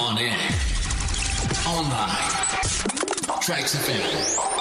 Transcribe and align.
On 0.00 0.16
air. 0.16 0.38
Online. 1.66 2.08
Traxx 3.42 3.74
FM. 3.74 4.57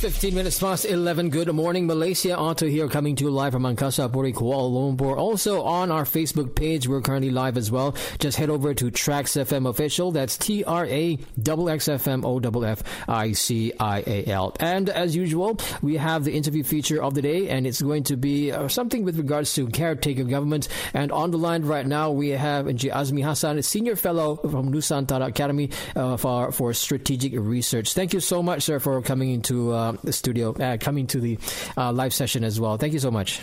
15 0.00 0.34
minutes 0.34 0.58
past 0.58 0.86
11. 0.86 1.28
Good 1.28 1.54
morning, 1.54 1.86
Malaysia. 1.86 2.34
Otto 2.34 2.66
here 2.66 2.88
coming 2.88 3.14
to 3.16 3.24
you 3.24 3.30
live 3.30 3.52
from 3.52 3.64
Angkasa 3.64 4.10
Puri, 4.10 4.32
Kuala 4.32 4.96
Lumpur. 4.96 5.14
Also 5.18 5.62
on 5.62 5.90
our 5.90 6.04
Facebook 6.04 6.54
page, 6.54 6.88
we're 6.88 7.02
currently 7.02 7.28
live 7.28 7.58
as 7.58 7.70
well. 7.70 7.94
Just 8.18 8.38
head 8.38 8.48
over 8.48 8.72
to 8.72 8.86
Traxx 8.90 9.36
FM 9.44 9.68
official. 9.68 10.10
That's 10.10 10.38
T 10.38 10.64
R 10.64 10.86
A 10.86 11.18
X 11.46 11.88
F 11.88 12.08
M 12.08 12.24
O 12.24 12.38
F 12.38 12.64
F 12.64 13.08
I 13.10 13.32
C 13.32 13.74
I 13.78 14.02
A 14.06 14.24
L. 14.28 14.56
And 14.58 14.88
as 14.88 15.14
usual, 15.14 15.58
we 15.82 15.98
have 15.98 16.24
the 16.24 16.32
interview 16.32 16.64
feature 16.64 17.02
of 17.02 17.12
the 17.12 17.20
day, 17.20 17.50
and 17.50 17.66
it's 17.66 17.82
going 17.82 18.04
to 18.04 18.16
be 18.16 18.52
uh, 18.52 18.68
something 18.68 19.04
with 19.04 19.18
regards 19.18 19.52
to 19.56 19.66
caretaker 19.66 20.24
government. 20.24 20.68
And 20.94 21.12
on 21.12 21.30
the 21.30 21.36
line 21.36 21.64
right 21.64 21.86
now, 21.86 22.10
we 22.10 22.30
have 22.30 22.64
Encik 22.64 22.90
Azmi 22.90 23.22
Hassan, 23.22 23.60
senior 23.60 23.96
fellow 23.96 24.36
from 24.36 24.72
Nusantara 24.72 25.26
Academy 25.28 25.68
uh, 25.94 26.16
for, 26.16 26.52
for 26.52 26.72
strategic 26.72 27.34
research. 27.36 27.92
Thank 27.92 28.14
you 28.14 28.20
so 28.20 28.42
much, 28.42 28.62
sir, 28.62 28.78
for 28.78 29.02
coming 29.02 29.32
into 29.32 29.72
uh, 29.72 29.89
the 30.02 30.12
studio, 30.12 30.52
uh, 30.52 30.76
coming 30.78 31.06
to 31.08 31.20
the 31.20 31.38
uh, 31.76 31.92
live 31.92 32.14
session 32.14 32.44
as 32.44 32.60
well. 32.60 32.76
Thank 32.76 32.92
you 32.92 32.98
so 32.98 33.10
much. 33.10 33.40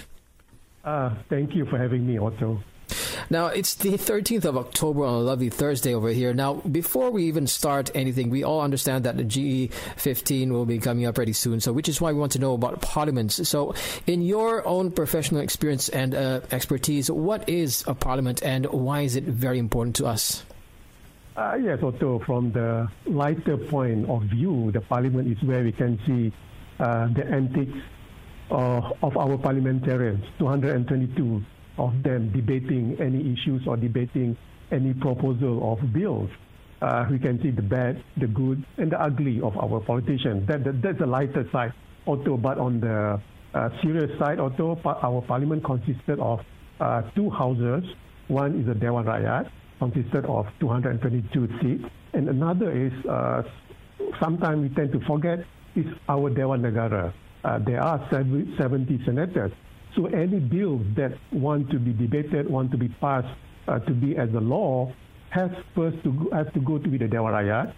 Uh, 0.84 1.14
thank 1.30 1.54
you 1.54 1.66
for 1.66 1.78
having 1.78 2.08
me, 2.08 2.18
Otto. 2.18 2.62
Now, 3.30 3.48
it's 3.48 3.76
the 3.76 3.94
13th 3.94 4.46
of 4.46 4.58
October 4.58 5.04
on 5.04 5.14
a 5.16 5.20
lovely 5.20 5.50
Thursday 5.50 5.94
over 5.94 6.10
here. 6.10 6.34
Now, 6.34 6.56
before 6.56 7.12
we 7.12 7.26
even 7.26 7.48
start 7.48 7.92
anything, 7.94 8.30
we 8.30 8.44
all 8.44 8.62
understand 8.62 9.04
that 9.04 9.18
the 9.18 9.24
GE 9.24 9.74
15 9.98 10.54
will 10.54 10.66
be 10.66 10.80
coming 10.80 11.06
up 11.06 11.16
pretty 11.16 11.34
soon, 11.34 11.60
so 11.60 11.74
which 11.74 11.90
is 11.90 12.00
why 12.00 12.14
we 12.14 12.20
want 12.20 12.32
to 12.34 12.40
know 12.40 12.54
about 12.54 12.82
parliaments. 12.82 13.48
So, 13.50 13.76
in 14.06 14.22
your 14.22 14.66
own 14.66 14.92
professional 14.92 15.42
experience 15.42 15.90
and 15.90 16.16
uh, 16.16 16.42
expertise, 16.52 17.12
what 17.12 17.48
is 17.50 17.84
a 17.88 17.94
parliament 17.94 18.42
and 18.44 18.66
why 18.68 19.02
is 19.02 19.16
it 19.16 19.26
very 19.26 19.60
important 19.60 19.98
to 19.98 20.06
us? 20.06 20.44
Uh, 21.38 21.54
yes, 21.62 21.78
Otto, 21.84 22.18
from 22.26 22.52
the 22.52 22.88
lighter 23.06 23.58
point 23.58 24.10
of 24.10 24.24
view, 24.24 24.72
the 24.72 24.82
parliament 24.82 25.28
is 25.28 25.38
where 25.48 25.64
we 25.64 25.72
can 25.72 26.00
see 26.08 26.34
uh, 26.80 27.08
the 27.14 27.24
antics 27.28 27.78
of, 28.50 28.84
of 29.04 29.16
our 29.16 29.38
parliamentarians, 29.38 30.26
222 30.40 31.44
of 31.78 31.94
them 32.02 32.32
debating 32.32 32.98
any 33.00 33.34
issues 33.34 33.62
or 33.68 33.78
debating 33.78 34.36
any 34.72 34.96
proposal 34.96 35.74
of 35.74 35.94
bills. 35.94 36.28
Uh, 36.82 37.06
we 37.12 37.20
can 37.20 37.40
see 37.44 37.52
the 37.52 37.62
bad, 37.62 38.04
the 38.20 38.26
good, 38.26 38.66
and 38.78 38.92
the 38.92 39.00
ugly 39.00 39.40
of 39.42 39.56
our 39.58 39.80
politicians. 39.82 40.48
That, 40.48 40.64
that 40.64 40.82
that's 40.82 40.98
the 40.98 41.06
lighter 41.06 41.48
side, 41.52 41.72
Otto. 42.08 42.38
But 42.38 42.58
on 42.58 42.80
the 42.80 43.22
uh, 43.54 43.70
serious 43.84 44.10
side, 44.18 44.40
Otto, 44.40 44.80
our 44.84 45.22
parliament 45.22 45.64
consisted 45.64 46.20
of 46.20 46.40
uh, 46.80 47.04
two 47.16 47.30
houses. 47.30 47.84
One 48.28 48.60
is 48.60 48.66
the 48.66 48.74
Dewan 48.74 49.06
Rakyat, 49.06 49.52
consisted 49.80 50.26
of 50.26 50.48
222 50.60 51.48
seats, 51.62 51.84
and 52.14 52.30
another 52.30 52.72
is 52.72 52.94
uh, 53.06 53.44
sometimes 54.20 54.62
we 54.62 54.76
tend 54.76 54.92
to 54.92 55.00
forget 55.06 55.40
is 55.76 55.86
our 56.10 56.30
Dewan 56.30 56.62
Negara. 56.62 57.14
Uh, 57.44 57.60
there 57.60 57.82
are 57.82 58.06
70 58.10 59.06
senators. 59.06 59.52
So 59.96 60.08
any 60.08 60.40
bill 60.40 60.82
that 60.96 61.14
want 61.32 61.70
to 61.72 61.80
be 61.80 61.94
debated, 61.94 62.50
want 62.50 62.72
to 62.72 62.78
be 62.78 62.90
passed 62.90 63.28
uh, 63.68 63.80
to 63.80 63.92
be 63.94 64.18
as 64.18 64.30
a 64.34 64.40
law, 64.40 64.92
has 65.30 65.52
first 65.76 66.04
to 66.04 66.12
go, 66.12 66.30
has 66.36 66.48
to 66.54 66.60
go 66.60 66.78
to 66.78 66.90
the 66.90 67.08
Dewan 67.08 67.34
Rakyat. 67.34 67.74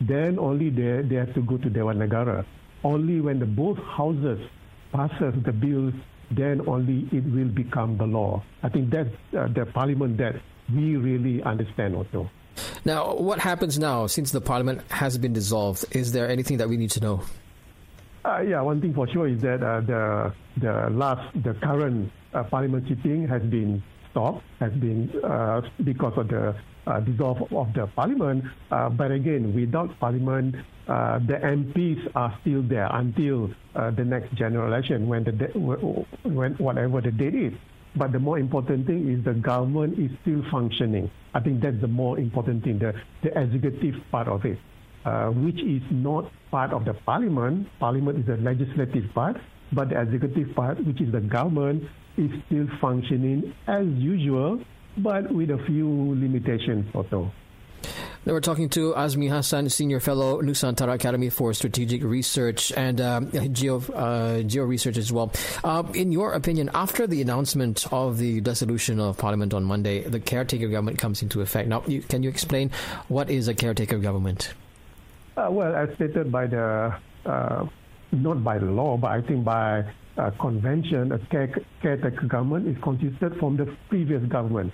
Then 0.00 0.38
only 0.38 0.70
they, 0.70 1.02
they 1.02 1.16
have 1.16 1.34
to 1.34 1.42
go 1.42 1.58
to 1.58 1.70
Dewan 1.70 1.98
Negara. 1.98 2.44
Only 2.84 3.20
when 3.20 3.38
the 3.38 3.46
both 3.46 3.78
houses 3.78 4.40
passes 4.92 5.34
the 5.44 5.52
bill, 5.52 5.92
then 6.30 6.62
only 6.66 7.08
it 7.12 7.24
will 7.24 7.48
become 7.48 7.96
the 7.98 8.06
law. 8.06 8.42
I 8.62 8.68
think 8.68 8.90
that's 8.90 9.10
uh, 9.38 9.48
the 9.48 9.66
parliament 9.66 10.18
that 10.18 10.34
we 10.74 10.96
really 10.96 11.42
understand, 11.42 11.96
Otto. 11.96 12.30
Now, 12.84 13.14
what 13.14 13.38
happens 13.38 13.78
now 13.78 14.06
since 14.06 14.30
the 14.30 14.40
parliament 14.40 14.82
has 14.90 15.16
been 15.18 15.32
dissolved? 15.32 15.84
Is 15.92 16.12
there 16.12 16.28
anything 16.28 16.58
that 16.58 16.68
we 16.68 16.76
need 16.76 16.90
to 16.92 17.00
know? 17.00 17.22
Uh, 18.24 18.40
yeah, 18.40 18.60
one 18.60 18.80
thing 18.80 18.94
for 18.94 19.08
sure 19.08 19.26
is 19.26 19.40
that 19.42 19.62
uh, 19.62 19.80
the 19.80 20.32
the 20.58 20.90
last 20.90 21.32
the 21.42 21.54
current 21.54 22.10
uh, 22.34 22.44
parliament 22.44 22.86
sitting 22.88 23.26
has 23.26 23.42
been 23.42 23.82
stopped, 24.10 24.44
has 24.60 24.72
been 24.74 25.10
uh, 25.24 25.60
because 25.82 26.12
of 26.16 26.28
the 26.28 26.54
uh, 26.86 27.00
dissolve 27.00 27.52
of 27.52 27.72
the 27.74 27.86
parliament. 27.96 28.44
Uh, 28.70 28.88
but 28.88 29.10
again, 29.10 29.52
without 29.54 29.98
parliament, 29.98 30.54
the 30.86 31.38
MPs 31.42 32.10
are 32.14 32.36
still 32.42 32.62
there 32.62 32.88
until 32.92 33.50
the 33.74 34.04
next 34.04 34.32
general 34.34 34.66
election 34.68 35.08
when 35.08 35.24
the 35.24 35.32
de- 35.32 35.58
when 36.24 36.54
whatever 36.54 37.00
the 37.00 37.10
date 37.10 37.34
is. 37.34 37.52
But 37.96 38.12
the 38.12 38.18
more 38.18 38.38
important 38.38 38.86
thing 38.86 39.08
is 39.12 39.24
the 39.24 39.34
government 39.34 39.98
is 39.98 40.10
still 40.22 40.42
functioning. 40.50 41.10
I 41.34 41.40
think 41.40 41.62
that's 41.62 41.80
the 41.80 41.88
more 41.88 42.18
important 42.18 42.64
thing, 42.64 42.78
the, 42.78 42.92
the 43.22 43.38
executive 43.38 43.94
part 44.10 44.28
of 44.28 44.44
it 44.44 44.58
uh, 45.04 45.28
which 45.28 45.58
is 45.60 45.82
not 45.90 46.30
part 46.50 46.72
of 46.72 46.84
the 46.84 46.94
parliament. 46.94 47.66
Parliament 47.80 48.18
is 48.20 48.26
the 48.26 48.36
legislative 48.36 49.04
part, 49.14 49.36
but 49.72 49.88
the 49.88 50.00
executive 50.00 50.54
part, 50.54 50.84
which 50.86 51.00
is 51.00 51.10
the 51.12 51.20
government, 51.20 51.82
is 52.16 52.30
still 52.46 52.66
functioning 52.80 53.54
as 53.66 53.86
usual, 53.96 54.60
but 54.98 55.32
with 55.32 55.50
a 55.50 55.58
few 55.66 55.88
limitations 56.14 56.86
also. 56.94 57.30
Now 57.32 57.41
we're 58.24 58.40
talking 58.40 58.68
to 58.70 58.92
Azmi 58.92 59.28
Hassan, 59.28 59.68
Senior 59.68 59.98
Fellow, 59.98 60.40
Nusantara 60.40 60.94
Academy 60.94 61.28
for 61.28 61.52
Strategic 61.52 62.04
Research 62.04 62.72
and 62.72 63.00
uh, 63.00 63.20
Geo, 63.50 63.80
uh, 63.92 64.42
Geo 64.42 64.64
Research 64.64 64.96
as 64.96 65.12
well. 65.12 65.32
Uh, 65.64 65.82
in 65.94 66.12
your 66.12 66.32
opinion, 66.32 66.70
after 66.72 67.06
the 67.06 67.20
announcement 67.20 67.92
of 67.92 68.18
the 68.18 68.40
dissolution 68.40 69.00
of 69.00 69.18
Parliament 69.18 69.52
on 69.52 69.64
Monday, 69.64 70.02
the 70.02 70.20
caretaker 70.20 70.68
government 70.68 70.98
comes 70.98 71.22
into 71.22 71.40
effect. 71.40 71.68
Now, 71.68 71.82
you, 71.86 72.00
can 72.00 72.22
you 72.22 72.30
explain 72.30 72.70
what 73.08 73.28
is 73.28 73.48
a 73.48 73.54
caretaker 73.54 73.98
government? 73.98 74.54
Uh, 75.36 75.48
well, 75.50 75.74
as 75.74 75.92
stated 75.96 76.30
by 76.30 76.46
the, 76.46 76.94
uh, 77.26 77.66
not 78.12 78.44
by 78.44 78.58
the 78.58 78.66
law, 78.66 78.96
but 78.96 79.10
I 79.10 79.22
think 79.22 79.44
by 79.44 79.84
uh, 80.16 80.30
convention, 80.38 81.10
a 81.10 81.18
care- 81.18 81.64
caretaker 81.80 82.26
government 82.26 82.68
is 82.68 82.82
consisted 82.82 83.36
from 83.40 83.56
the 83.56 83.74
previous 83.88 84.22
government 84.26 84.72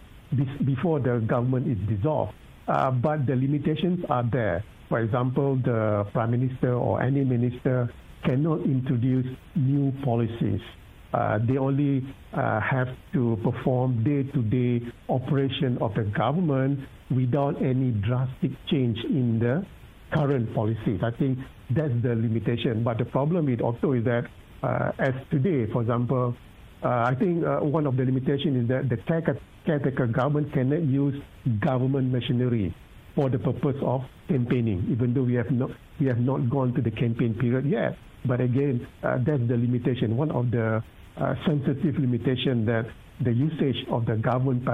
before 0.65 1.01
the 1.01 1.21
government 1.21 1.67
is 1.67 1.79
dissolved. 1.89 2.35
Uh, 2.69 2.91
but 2.91 3.27
the 3.27 3.35
limitations 3.35 4.05
are 4.11 4.25
there. 4.31 4.63
For 4.89 5.01
example, 5.01 5.57
the 5.57 6.07
prime 6.13 6.31
minister 6.31 6.75
or 6.75 7.03
any 7.03 7.25
minister 7.25 7.93
cannot 8.25 8.61
introduce 8.65 9.27
new 9.57 9.93
policies. 10.05 10.61
Uh, 11.13 11.39
they 11.47 11.57
only 11.57 12.05
uh, 12.35 12.61
have 12.61 12.89
to 13.15 13.39
perform 13.43 14.05
day-to-day 14.05 14.83
operation 15.09 15.79
of 15.81 15.95
the 15.95 16.03
government 16.05 16.79
without 17.11 17.57
any 17.63 17.91
drastic 17.93 18.51
change 18.71 18.99
in 19.09 19.39
the 19.39 19.65
current 20.13 20.55
policies. 20.55 21.01
I 21.03 21.11
think 21.19 21.39
that's 21.71 21.93
the 22.03 22.11
limitation. 22.11 22.85
But 22.85 22.99
the 22.99 23.07
problem 23.07 23.47
with 23.47 23.63
Otto 23.63 23.93
is 23.93 24.05
that 24.05 24.25
uh, 24.63 24.93
as 24.99 25.15
today, 25.31 25.71
for 25.73 25.83
example, 25.83 26.35
I 26.83 27.15
think 27.15 27.45
uh, 27.45 27.59
one 27.61 27.87
of 27.87 27.97
the 27.97 28.05
limitations 28.05 28.63
is 28.63 28.69
that 28.69 28.89
the 28.89 28.97
caretaker 29.67 30.07
government 30.07 30.53
cannot 30.53 30.83
use 30.83 31.15
government 31.61 32.13
machinery 32.13 32.75
for 33.15 33.29
the 33.29 33.39
purpose 33.39 33.77
of 33.83 34.03
campaigning, 34.29 34.87
even 34.91 35.13
though 35.13 35.25
we 35.25 35.35
have 35.35 35.51
not 35.51 35.71
we 35.99 36.07
have 36.07 36.19
not 36.21 36.49
gone 36.49 36.73
to 36.75 36.81
the 36.83 36.91
campaign 36.91 37.35
period 37.35 37.67
yet. 37.67 37.97
But 38.25 38.41
again, 38.41 38.87
uh, 39.03 39.19
that's 39.27 39.43
the 39.49 39.57
limitation. 39.57 40.17
One 40.17 40.31
of 40.31 40.51
the 40.51 40.83
uh, 41.17 41.35
sensitive 41.47 41.97
limitation 41.99 42.65
that 42.67 42.87
the 43.25 43.33
usage 43.33 43.77
of 43.91 44.07
the 44.07 44.17
government 44.17 44.65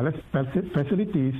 facilities 0.74 1.34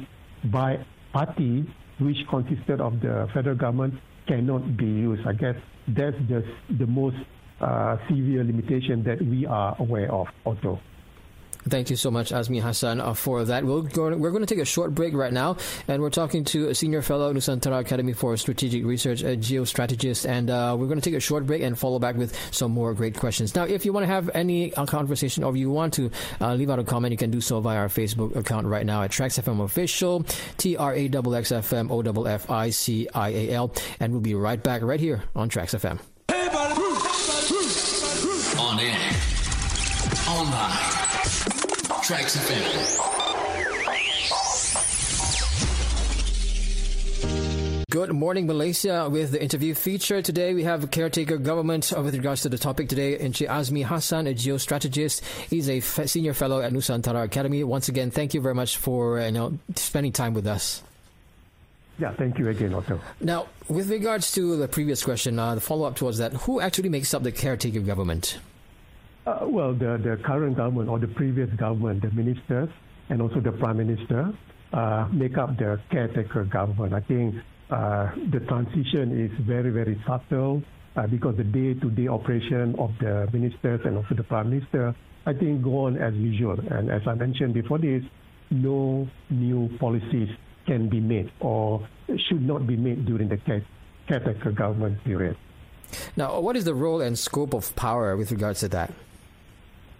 by 0.51 0.77
parties, 1.13 1.67
which 2.01 2.17
consisted 2.31 2.81
of 2.81 3.01
the 3.01 3.29
federal 3.35 3.57
government 3.57 3.95
cannot 4.27 4.77
be 4.77 4.87
used. 4.87 5.27
I 5.27 5.33
guess 5.35 5.57
that's 5.89 6.17
just 6.29 6.47
the 6.79 6.87
most 6.87 7.17
uh, 7.65 7.97
severe 8.09 8.45
limitation 8.45 9.03
that 9.05 9.21
we 9.23 9.47
are 9.47 9.75
aware 9.79 10.13
of 10.13 10.27
also. 10.45 10.79
Thank 11.67 11.89
you 11.89 11.97
so 11.97 12.11
much, 12.11 12.31
Azmi 12.31 12.61
Hassan, 12.61 13.01
uh, 13.01 13.15
for 13.15 13.43
that. 13.45 13.65
We'll 13.65 13.83
go, 13.83 14.15
we're 14.15 14.31
going 14.31 14.45
to 14.45 14.55
take 14.55 14.63
a 14.63 14.66
short 14.66 14.95
break 14.95 15.15
right 15.15 15.33
now, 15.33 15.57
and 15.89 16.03
we're 16.03 16.11
talking 16.11 16.45
to 16.47 16.69
a 16.69 16.75
senior 16.75 17.01
fellow 17.01 17.31
at 17.31 17.37
Nusantara 17.37 17.81
Academy 17.81 18.13
for 18.13 18.37
Strategic 18.37 18.84
Research, 18.84 19.22
a 19.22 19.37
geostrategist, 19.37 20.28
and 20.28 20.51
uh, 20.51 20.77
we're 20.78 20.89
going 20.89 21.01
to 21.01 21.11
take 21.11 21.16
a 21.16 21.21
short 21.21 21.47
break 21.47 21.63
and 21.63 21.78
follow 21.78 21.99
back 21.99 22.16
with 22.16 22.37
some 22.53 22.71
more 22.71 22.93
great 22.93 23.16
questions. 23.19 23.55
Now, 23.55 23.65
if 23.65 23.87
you 23.87 23.95
want 23.95 24.05
to 24.05 24.09
have 24.09 24.31
any 24.34 24.75
uh, 24.75 24.84
conversation 24.84 25.43
or 25.43 25.57
you 25.57 25.71
want 25.71 25.95
to 25.95 26.10
uh, 26.43 26.55
leave 26.55 26.69
out 26.69 26.78
a 26.78 26.84
comment, 26.84 27.13
you 27.13 27.19
can 27.19 27.31
do 27.31 27.41
so 27.41 27.60
via 27.60 27.78
our 27.78 27.89
Facebook 27.89 28.37
account 28.37 28.67
right 28.67 28.84
now 28.84 29.03
at 29.03 29.10
Traxx 29.10 29.43
FM 29.43 29.65
Official, 29.65 30.27
T 30.59 30.77
R 30.77 30.95
A 30.95 31.09
X 31.09 31.51
F 31.51 31.72
M 31.72 31.91
O 31.91 32.01
F 32.01 32.27
F 32.27 32.51
I 32.51 32.69
C 32.69 33.09
I 33.15 33.31
A 33.31 33.51
L, 33.53 33.72
and 34.01 34.13
we'll 34.13 34.21
be 34.21 34.34
right 34.34 34.63
back 34.63 34.83
right 34.83 35.01
here 35.01 35.22
on 35.34 35.49
Traxx 35.49 35.75
FM. 35.81 35.99
On 38.74 38.80
air, 38.80 38.98
online 40.26 40.72
Traxx 42.03 42.34
FM. 42.42 42.65
Good 47.88 48.12
morning, 48.12 48.48
Malaysia. 48.48 49.09
With 49.09 49.30
the 49.30 49.41
interview 49.41 49.74
feature 49.74 50.22
today, 50.22 50.54
we 50.54 50.65
have 50.65 50.91
caretaker 50.91 51.36
government 51.36 51.92
with 51.97 52.16
regards 52.16 52.42
to 52.42 52.48
the 52.48 52.59
topic 52.59 52.88
today. 52.88 53.16
Encik 53.16 53.47
Azmi 53.47 53.84
Hassan, 53.84 54.26
a 54.26 54.34
geostrategist. 54.34 55.22
He's 55.48 55.68
a 55.68 55.78
senior 55.80 56.34
fellow 56.34 56.60
at 56.60 56.72
Nusantara 56.72 57.22
Academy. 57.22 57.62
Once 57.62 57.88
again, 57.88 58.10
thank 58.10 58.34
you 58.34 58.41
very 58.41 58.56
much 58.56 58.78
for 58.78 59.21
you 59.21 59.30
know 59.30 59.56
spending 59.76 60.10
time 60.10 60.34
with 60.34 60.48
us. 60.48 60.82
Yeah, 62.00 62.12
thank 62.15 62.41
you 62.41 62.48
again, 62.48 62.74
Otto. 62.74 62.98
Now, 63.21 63.47
with 63.68 63.88
regards 63.88 64.32
to 64.32 64.56
the 64.56 64.66
previous 64.66 65.04
question, 65.04 65.38
uh, 65.38 65.54
the 65.54 65.60
follow 65.60 65.86
up 65.86 65.94
towards 65.94 66.18
that, 66.18 66.32
who 66.32 66.60
actually 66.60 66.88
makes 66.88 67.15
up 67.15 67.22
the 67.22 67.30
caretaker 67.30 67.78
government? 67.78 68.41
Uh, 69.26 69.38
well, 69.47 69.72
the, 69.72 69.98
the 70.04 70.21
current 70.22 70.56
government 70.56 70.88
or 70.88 70.98
the 70.98 71.09
previous 71.09 71.48
government, 71.56 72.03
the 72.03 72.10
ministers 72.10 72.68
and 73.09 73.22
also 73.22 73.41
the 73.41 73.53
prime 73.53 73.78
minister, 73.78 74.32
uh, 74.72 75.09
make 75.12 75.38
up 75.38 75.56
the 75.56 75.80
caretaker 75.91 76.44
government. 76.44 76.92
I 76.92 77.00
think 77.00 77.34
uh, 77.71 78.10
the 78.32 78.41
transition 78.41 79.18
is 79.18 79.30
very, 79.47 79.71
very 79.71 80.00
subtle 80.06 80.62
uh, 80.97 81.06
because 81.06 81.36
the 81.36 81.44
day-to-day 81.44 82.09
operation 82.09 82.74
of 82.78 82.91
the 83.00 83.28
ministers 83.32 83.80
and 83.84 83.97
also 83.97 84.15
the 84.15 84.24
prime 84.24 84.50
minister, 84.50 84.94
I 85.24 85.32
think, 85.32 85.62
go 85.62 85.86
on 85.86 85.97
as 85.97 86.15
usual. 86.15 86.59
And 86.71 86.91
as 86.91 87.03
I 87.06 87.15
mentioned 87.15 87.54
before 87.54 87.78
this, 87.78 88.03
no 88.50 89.09
new 89.30 89.71
policies 89.78 90.28
can 90.66 90.88
be 90.88 91.00
made 91.00 91.32
or 91.41 91.86
should 92.28 92.42
not 92.42 92.66
be 92.66 92.76
made 92.76 93.06
during 93.06 93.28
the 93.28 93.38
caretaker 94.06 94.53
government 94.53 95.03
period. 95.04 95.36
Now, 96.16 96.41
what 96.41 96.56
is 96.56 96.65
the 96.65 96.74
role 96.74 97.00
and 97.00 97.18
scope 97.18 97.54
of 97.54 97.74
power 97.76 98.16
with 98.16 98.30
regards 98.30 98.60
to 98.60 98.68
that? 98.68 98.92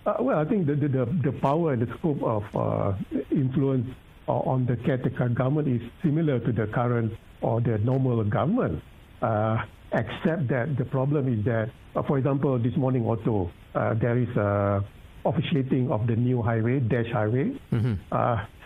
Uh, 0.07 0.17
well, 0.21 0.39
I 0.39 0.45
think 0.45 0.67
the, 0.67 0.75
the, 0.75 1.07
the, 1.25 1.33
power 1.41 1.73
and 1.73 1.81
the 1.81 1.95
scope 1.99 2.23
of 2.23 2.45
uh, 2.55 2.93
influence 3.31 3.87
on 4.27 4.67
the 4.67 4.77
caretaker 4.77 5.29
government 5.31 5.69
is 5.69 5.81
similar 6.03 6.41
to 6.41 6.53
the 6.53 6.67
current 6.67 7.13
or 7.41 7.61
the 7.63 7.79
normal 7.79 8.23
government, 8.25 8.83
uh, 9.23 9.65
except 9.93 10.49
that 10.49 10.77
the 10.77 10.85
problem 10.85 11.33
is 11.33 11.45
that, 11.47 11.71
uh, 11.97 12.03
for 12.03 12.19
example, 12.19 12.59
this 12.59 12.77
morning 12.77 13.07
also, 13.07 13.51
uh, 13.75 13.95
there 13.95 14.19
is 14.19 14.29
a 14.37 14.85
officiating 15.25 15.91
of 15.91 16.07
the 16.07 16.17
new 16.17 16.43
highway, 16.43 16.81
Dash 16.81 17.11
Highway. 17.11 17.59
Mm-hmm. 17.73 17.95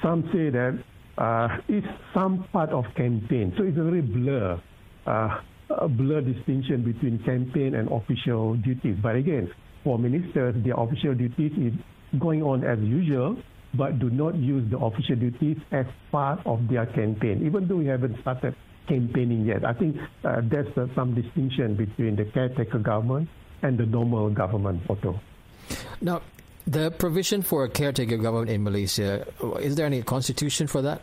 some 0.03 0.29
say 0.33 0.51
that 0.51 0.83
it's 1.69 1.87
some 2.13 2.49
part 2.53 2.71
of 2.71 2.85
campaign, 2.97 3.55
so 3.57 3.63
it's 3.63 3.79
a 3.79 3.85
very 3.85 4.01
blur, 4.01 4.61
a 5.07 5.89
blur 5.89 6.21
distinction 6.21 6.83
between 6.83 7.23
campaign 7.23 7.77
and 7.77 7.89
official 7.93 8.55
duties. 8.57 8.97
But 9.01 9.15
again, 9.15 9.53
for 9.85 9.99
ministers, 9.99 10.55
their 10.65 10.75
official 10.75 11.15
duties 11.15 11.53
is 11.57 11.73
going 12.19 12.43
on 12.43 12.65
as 12.65 12.79
usual, 12.81 13.37
but 13.75 13.99
do 13.99 14.11
not 14.11 14.35
use 14.37 14.69
the 14.71 14.79
official 14.79 15.17
duties 15.17 15.59
as 15.73 15.87
part 16.11 16.41
of 16.47 16.67
their 16.69 16.87
campaign, 16.87 17.45
even 17.45 17.69
though 17.69 17.77
we 17.77 17.87
haven't 17.87 18.19
started 18.21 18.55
campaigning 18.89 19.45
yet. 19.45 19.65
I 19.65 19.75
think 19.75 19.97
uh, 20.25 20.41
there's 20.43 20.77
uh, 20.77 20.87
some 20.95 21.15
distinction 21.15 21.75
between 21.77 22.17
the 22.17 22.25
caretaker 22.25 22.79
government 22.79 23.29
and 23.63 23.77
the 23.79 23.87
normal 23.87 24.31
government, 24.31 24.83
Otto. 24.89 25.21
Now, 26.01 26.23
the 26.67 26.91
provision 26.91 27.43
for 27.43 27.65
a 27.65 27.69
caretaker 27.69 28.17
government 28.17 28.51
in 28.51 28.63
Malaysia, 28.63 29.27
is 29.61 29.77
there 29.77 29.87
any 29.87 30.03
constitution 30.03 30.67
for 30.67 30.83
that? 30.83 31.03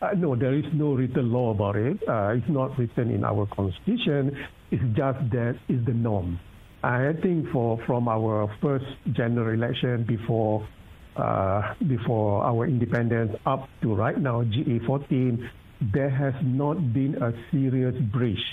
Uh, 0.00 0.10
no, 0.16 0.36
there 0.36 0.54
is 0.54 0.64
no 0.72 0.92
written 0.92 1.32
law 1.32 1.50
about 1.50 1.76
it. 1.76 1.96
Uh, 2.06 2.34
it's 2.36 2.48
not 2.48 2.76
written 2.78 3.10
in 3.10 3.24
our 3.24 3.46
constitution. 3.46 4.36
It's 4.70 4.82
just 4.94 5.18
that 5.30 5.56
is 5.68 5.84
the 5.86 5.92
norm. 5.92 6.38
I 6.84 7.14
think 7.22 7.48
for 7.50 7.78
from 7.86 8.08
our 8.08 8.54
first 8.60 8.84
general 9.12 9.54
election 9.54 10.04
before 10.04 10.68
uh, 11.16 11.74
before 11.88 12.44
our 12.44 12.66
independence 12.66 13.34
up 13.46 13.68
to 13.80 13.94
right 13.94 14.18
now, 14.18 14.42
GE14, 14.42 15.48
there 15.94 16.10
has 16.10 16.34
not 16.42 16.92
been 16.92 17.14
a 17.22 17.32
serious 17.50 17.94
breach 18.12 18.44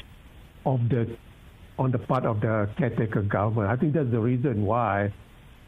of 0.65 0.79
the 0.87 1.17
on 1.77 1.91
the 1.91 1.97
part 1.99 2.23
of 2.25 2.39
the 2.39 2.69
caretaker 2.77 3.21
government. 3.21 3.67
I 3.69 3.75
think 3.75 3.93
that's 3.95 4.11
the 4.11 4.19
reason 4.21 4.65
why. 4.65 5.13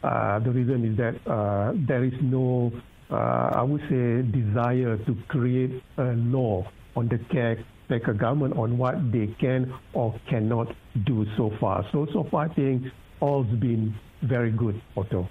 Uh, 0.02 0.38
the 0.38 0.50
reason 0.50 0.84
is 0.84 0.96
that 0.96 1.16
uh, 1.30 1.72
there 1.86 2.04
is 2.04 2.12
no, 2.22 2.72
uh, 3.10 3.14
I 3.56 3.62
would 3.62 3.80
say, 3.90 4.22
desire 4.22 4.96
to 5.04 5.16
create 5.28 5.82
a 5.98 6.12
law 6.12 6.66
on 6.96 7.08
the 7.08 7.18
caretaker 7.30 7.68
like 7.88 8.06
a 8.08 8.14
government 8.14 8.56
on 8.56 8.78
what 8.78 9.12
they 9.12 9.26
can 9.38 9.72
or 9.92 10.14
cannot 10.28 10.74
do 11.04 11.26
so 11.36 11.52
far. 11.60 11.84
So, 11.92 12.06
so 12.12 12.24
far, 12.30 12.46
I 12.46 12.54
think 12.54 12.84
all's 13.20 13.46
been 13.46 13.94
very 14.22 14.50
good, 14.50 14.80
Otto. 14.96 15.28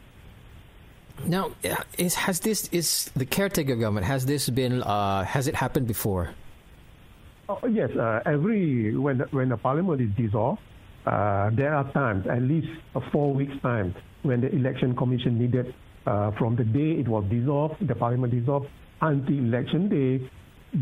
Now, 1.25 1.51
is, 1.97 2.15
has 2.15 2.39
this 2.39 2.67
is 2.69 3.11
the 3.15 3.25
caretaker 3.25 3.75
government? 3.75 4.05
Has 4.05 4.25
this 4.25 4.49
been? 4.49 4.81
Uh, 4.81 5.23
has 5.23 5.47
it 5.47 5.55
happened 5.55 5.87
before? 5.87 6.33
Oh, 7.47 7.59
yes, 7.67 7.91
uh, 7.95 8.21
every 8.25 8.95
when 8.95 9.19
when 9.31 9.49
the 9.49 9.57
parliament 9.57 10.01
is 10.01 10.09
dissolved, 10.17 10.59
uh, 11.05 11.51
there 11.53 11.75
are 11.75 11.91
times, 11.91 12.25
at 12.27 12.41
least 12.41 12.67
a 12.95 13.01
four 13.11 13.33
weeks 13.33 13.53
time, 13.61 13.93
when 14.23 14.41
the 14.41 14.49
election 14.55 14.95
commission 14.95 15.37
needed, 15.37 15.73
uh, 16.07 16.31
from 16.31 16.55
the 16.55 16.63
day 16.63 16.93
it 16.99 17.07
was 17.07 17.23
dissolved, 17.29 17.85
the 17.87 17.95
parliament 17.95 18.33
dissolved, 18.33 18.67
until 19.01 19.37
election 19.37 19.89
day, 19.89 20.29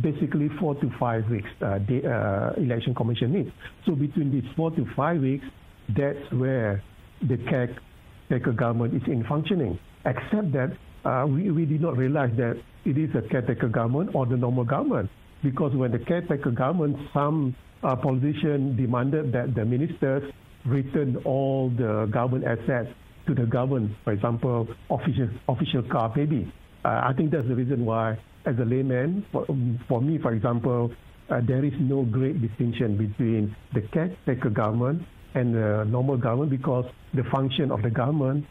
basically 0.01 0.49
four 0.59 0.75
to 0.75 0.89
five 0.99 1.29
weeks 1.29 1.49
uh, 1.61 1.79
the 1.87 2.07
uh, 2.07 2.53
election 2.61 2.95
commission 2.95 3.33
needs. 3.33 3.51
So 3.85 3.93
between 3.93 4.31
these 4.31 4.49
four 4.55 4.71
to 4.71 4.85
five 4.95 5.21
weeks, 5.21 5.45
that's 5.89 6.31
where 6.31 6.81
the 7.21 7.37
caretaker 7.37 8.53
government 8.53 8.95
is 8.95 9.01
in 9.07 9.25
functioning. 9.25 9.77
Except 10.05 10.51
that 10.53 10.77
uh, 11.03 11.25
we, 11.27 11.51
we 11.51 11.65
did 11.65 11.81
not 11.81 11.97
realize 11.97 12.31
that 12.37 12.61
it 12.85 12.97
is 12.97 13.09
a 13.15 13.27
caretaker 13.27 13.67
government 13.67 14.15
or 14.15 14.25
the 14.25 14.37
normal 14.37 14.63
government. 14.63 15.09
Because 15.43 15.75
when 15.75 15.91
the 15.91 15.99
caretaker 15.99 16.51
government, 16.51 16.97
some 17.13 17.55
uh, 17.83 17.95
politicians 17.95 18.77
demanded 18.77 19.31
that 19.33 19.55
the 19.55 19.65
ministers 19.65 20.31
return 20.65 21.17
all 21.25 21.69
the 21.69 22.07
government 22.11 22.45
assets 22.45 22.89
to 23.27 23.33
the 23.35 23.45
government, 23.45 23.91
for 24.03 24.13
example, 24.13 24.67
official, 24.89 25.29
official 25.49 25.83
car 25.83 26.11
maybe. 26.15 26.51
Uh, 26.85 27.01
I 27.03 27.13
think 27.15 27.31
that's 27.31 27.47
the 27.47 27.55
reason 27.55 27.85
why 27.85 28.17
as 28.45 28.57
a 28.59 28.65
layman, 28.65 29.25
for, 29.31 29.45
for 29.87 30.01
me, 30.01 30.17
for 30.17 30.33
example, 30.33 30.91
uh, 31.29 31.41
there 31.43 31.63
is 31.63 31.73
no 31.79 32.03
great 32.03 32.41
distinction 32.41 32.97
between 32.97 33.55
the 33.73 33.81
caretaker 33.81 34.49
government 34.49 35.03
and 35.33 35.55
the 35.55 35.85
normal 35.85 36.17
government 36.17 36.51
because 36.51 36.85
the 37.13 37.23
function 37.25 37.71
of 37.71 37.81
the 37.81 37.89
government, 37.89 38.45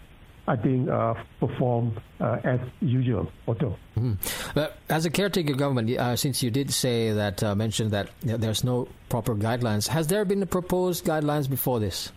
I 0.48 0.56
think, 0.56 0.88
uh, 0.88 1.14
perform 1.38 2.00
uh, 2.20 2.38
as 2.42 2.60
usual. 2.80 3.30
Otto. 3.46 3.76
Mm-hmm. 3.98 4.14
But 4.54 4.78
as 4.88 5.04
a 5.04 5.10
caretaker 5.10 5.54
government, 5.54 5.90
uh, 5.90 6.16
since 6.16 6.42
you 6.42 6.50
did 6.50 6.72
say 6.72 7.12
that, 7.12 7.42
uh, 7.42 7.54
mentioned 7.54 7.90
that 7.90 8.08
there's 8.22 8.64
no 8.64 8.88
proper 9.08 9.34
guidelines, 9.34 9.88
has 9.88 10.06
there 10.06 10.24
been 10.24 10.46
proposed 10.46 11.04
guidelines 11.04 11.48
before 11.50 11.80
this? 11.80 12.12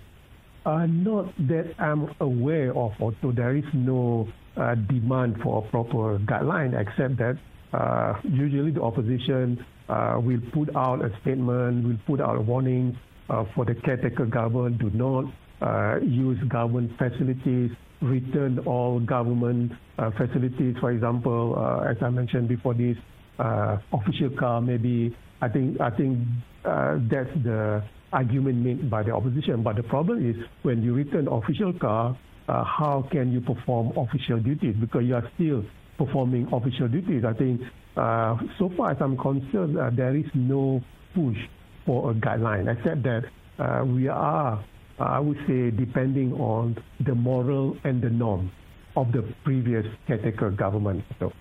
Uh, 0.65 0.85
not 0.85 1.33
that 1.47 1.73
I'm 1.77 2.15
aware 2.21 2.75
of, 2.75 2.93
Otto. 3.01 3.33
There 3.33 3.55
is 3.57 3.65
no 3.73 4.29
uh, 4.55 4.75
demand 4.75 5.41
for 5.41 5.65
a 5.65 5.69
proper 5.69 6.19
guideline, 6.19 6.79
except 6.79 7.17
that 7.17 7.37
uh, 7.73 8.13
usually 8.23 8.71
the 8.71 8.81
opposition 8.81 9.65
uh, 9.89 10.19
will 10.21 10.39
put 10.53 10.75
out 10.75 11.03
a 11.03 11.09
statement, 11.21 11.85
will 11.85 11.97
put 12.05 12.21
out 12.21 12.37
a 12.37 12.41
warning 12.41 12.97
uh, 13.29 13.45
for 13.55 13.65
the 13.65 13.73
caretaker 13.73 14.25
government, 14.25 14.77
do 14.79 14.89
not 14.91 15.25
uh, 15.61 15.97
use 16.01 16.37
government 16.49 16.91
facilities, 16.97 17.71
return 18.01 18.59
all 18.59 18.99
government 18.99 19.71
uh, 19.97 20.11
facilities. 20.11 20.75
For 20.79 20.91
example, 20.91 21.55
uh, 21.57 21.89
as 21.89 21.97
I 22.01 22.09
mentioned 22.09 22.47
before 22.47 22.73
this, 22.73 22.97
official 23.39 24.29
car 24.37 24.61
maybe, 24.61 25.15
I 25.41 25.49
think, 25.49 25.81
I 25.81 25.89
think 25.89 26.19
that's 26.63 27.33
the 27.43 27.83
argument 28.11 28.57
made 28.57 28.89
by 28.89 29.03
the 29.03 29.11
opposition. 29.11 29.63
But 29.63 29.77
the 29.77 29.83
problem 29.83 30.29
is 30.29 30.35
when 30.61 30.83
you 30.83 30.93
return 30.93 31.27
official 31.27 31.73
car, 31.73 32.17
how 32.47 33.07
can 33.11 33.31
you 33.31 33.41
perform 33.41 33.97
official 33.97 34.39
duties? 34.39 34.75
Because 34.79 35.03
you 35.05 35.15
are 35.15 35.27
still 35.35 35.63
performing 35.97 36.47
official 36.51 36.87
duties. 36.87 37.23
I 37.25 37.33
think 37.33 37.61
uh, 37.95 38.37
so 38.57 38.71
far 38.75 38.91
as 38.91 38.97
I'm 38.99 39.17
concerned, 39.17 39.77
uh, 39.77 39.89
there 39.91 40.15
is 40.15 40.25
no 40.33 40.81
push 41.13 41.37
for 41.85 42.11
a 42.11 42.13
guideline, 42.13 42.71
except 42.71 43.03
that 43.03 43.25
uh, 43.59 43.85
we 43.85 44.07
are, 44.07 44.63
uh, 44.99 45.03
I 45.03 45.19
would 45.19 45.37
say, 45.47 45.69
depending 45.69 46.33
on 46.33 46.77
the 46.99 47.13
moral 47.13 47.77
and 47.83 48.01
the 48.01 48.09
norm 48.09 48.51
of 48.95 49.11
the 49.11 49.23
previous 49.43 49.85
caretaker 50.07 50.51
government. 50.51 51.03
So. 51.19 51.33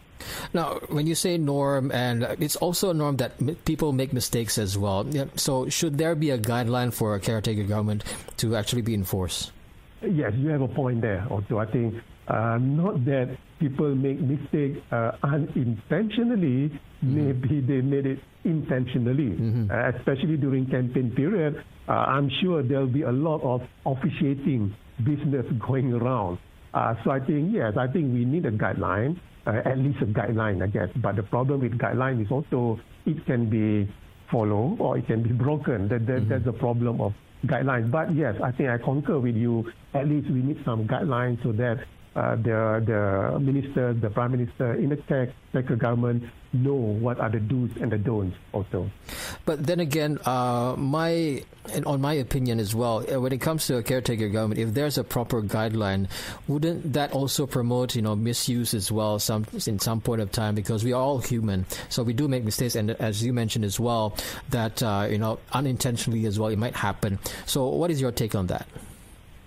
Now, 0.54 0.78
when 0.88 1.06
you 1.06 1.14
say 1.14 1.37
norm, 1.37 1.90
and 1.90 2.23
it's 2.38 2.56
also 2.56 2.90
a 2.90 2.94
norm 2.94 3.16
that 3.16 3.64
people 3.64 3.92
make 3.92 4.12
mistakes 4.12 4.59
as 4.59 4.78
well. 4.78 5.06
So, 5.37 5.68
should 5.68 5.99
there 5.99 6.14
be 6.14 6.30
a 6.30 6.38
guideline 6.38 6.92
for 6.92 7.14
a 7.14 7.21
caretaker 7.21 7.64
government 7.64 8.04
to 8.38 8.56
actually 8.56 8.82
be 8.82 8.94
enforced? 8.94 9.52
Yes, 10.02 10.32
you 10.37 10.49
have 10.49 10.62
a 10.62 10.68
point 10.68 11.00
there. 11.00 11.26
Also, 11.30 11.59
I 11.59 11.66
think 11.66 11.94
uh, 12.32 12.56
not 12.58 13.04
that 13.04 13.36
people 13.60 13.94
make 13.94 14.18
mistakes 14.20 14.78
uh, 14.90 15.12
unintentionally, 15.22 16.70
mm-hmm. 16.70 17.14
maybe 17.14 17.60
they 17.60 17.82
made 17.82 18.06
it 18.06 18.18
intentionally, 18.44 19.36
mm-hmm. 19.36 19.70
uh, 19.70 19.98
especially 19.98 20.38
during 20.38 20.66
campaign 20.66 21.12
period. 21.14 21.62
Uh, 21.88 21.92
I'm 21.92 22.30
sure 22.40 22.62
there'll 22.62 22.86
be 22.86 23.02
a 23.02 23.12
lot 23.12 23.42
of 23.42 23.60
officiating 23.84 24.74
business 25.04 25.44
going 25.60 25.92
around. 25.92 26.38
Uh, 26.72 26.94
so 27.04 27.10
I 27.10 27.20
think, 27.20 27.52
yes, 27.52 27.74
I 27.76 27.86
think 27.86 28.14
we 28.14 28.24
need 28.24 28.46
a 28.46 28.50
guideline, 28.50 29.20
uh, 29.46 29.60
at 29.64 29.76
least 29.76 30.00
a 30.00 30.06
guideline, 30.06 30.62
I 30.62 30.68
guess. 30.68 30.88
But 30.96 31.16
the 31.16 31.22
problem 31.22 31.60
with 31.60 31.76
guideline 31.78 32.24
is 32.24 32.30
also 32.30 32.80
it 33.04 33.26
can 33.26 33.50
be 33.50 33.92
followed 34.30 34.78
or 34.80 34.96
it 34.96 35.06
can 35.06 35.22
be 35.22 35.32
broken. 35.32 35.88
That, 35.88 36.06
that 36.06 36.12
mm-hmm. 36.12 36.28
That's 36.30 36.44
the 36.46 36.52
problem 36.54 37.00
of 37.02 37.12
guidelines. 37.44 37.90
But 37.90 38.14
yes, 38.14 38.36
I 38.42 38.52
think 38.52 38.70
I 38.70 38.78
concur 38.78 39.18
with 39.18 39.36
you. 39.36 39.70
At 39.92 40.08
least 40.08 40.30
we 40.30 40.40
need 40.40 40.62
some 40.64 40.88
guidelines 40.88 41.42
so 41.42 41.52
that 41.52 41.84
uh, 42.14 42.37
the 42.37 42.83
the 42.85 43.38
minister, 43.40 43.95
the 43.95 44.11
prime 44.11 44.33
minister 44.33 44.75
in 44.75 44.90
the 44.90 44.97
tech 44.97 45.31
sector 45.52 45.76
government 45.76 46.25
know 46.52 46.75
what 46.75 47.19
are 47.19 47.31
the 47.31 47.40
do's 47.40 47.71
and 47.81 47.90
the 47.90 47.97
don'ts 47.97 48.37
also. 48.52 48.90
But 49.47 49.66
then 49.66 49.81
again, 49.81 50.19
uh, 50.26 50.75
my 50.76 51.42
on 51.87 52.00
my 52.00 52.12
opinion 52.14 52.61
as 52.61 52.75
well, 52.75 53.04
uh, 53.11 53.21
when 53.21 53.33
it 53.33 53.40
comes 53.40 53.66
to 53.69 53.76
a 53.76 53.83
caretaker 53.83 54.28
government, 54.28 54.61
if 54.61 54.75
there's 54.75 54.99
a 54.99 55.04
proper 55.04 55.40
guideline, 55.40 56.09
wouldn't 56.49 56.92
that 56.92 57.12
also 57.12 57.47
promote 57.47 57.95
you 57.95 58.02
know 58.02 58.14
misuse 58.14 58.75
as 58.75 58.92
well? 58.92 59.19
Some 59.19 59.47
in 59.66 59.78
some 59.78 60.00
point 60.00 60.21
of 60.21 60.31
time 60.31 60.54
because 60.54 60.85
we 60.85 60.92
are 60.92 61.00
all 61.00 61.19
human, 61.19 61.64
so 61.88 62.02
we 62.02 62.12
do 62.12 62.28
make 62.28 62.45
mistakes, 62.45 62.75
and 62.75 62.90
as 62.90 63.25
you 63.25 63.33
mentioned 63.33 63.64
as 63.64 63.81
well, 63.81 64.16
that 64.50 64.83
uh, 64.83 65.07
you 65.11 65.19
know 65.19 65.38
unintentionally 65.52 66.26
as 66.26 66.38
well 66.38 66.50
it 66.50 66.59
might 66.59 66.76
happen. 66.76 67.19
So, 67.47 67.69
what 67.69 67.90
is 67.90 68.00
your 68.00 68.12
take 68.12 68.35
on 68.35 68.49
that? 68.49 68.66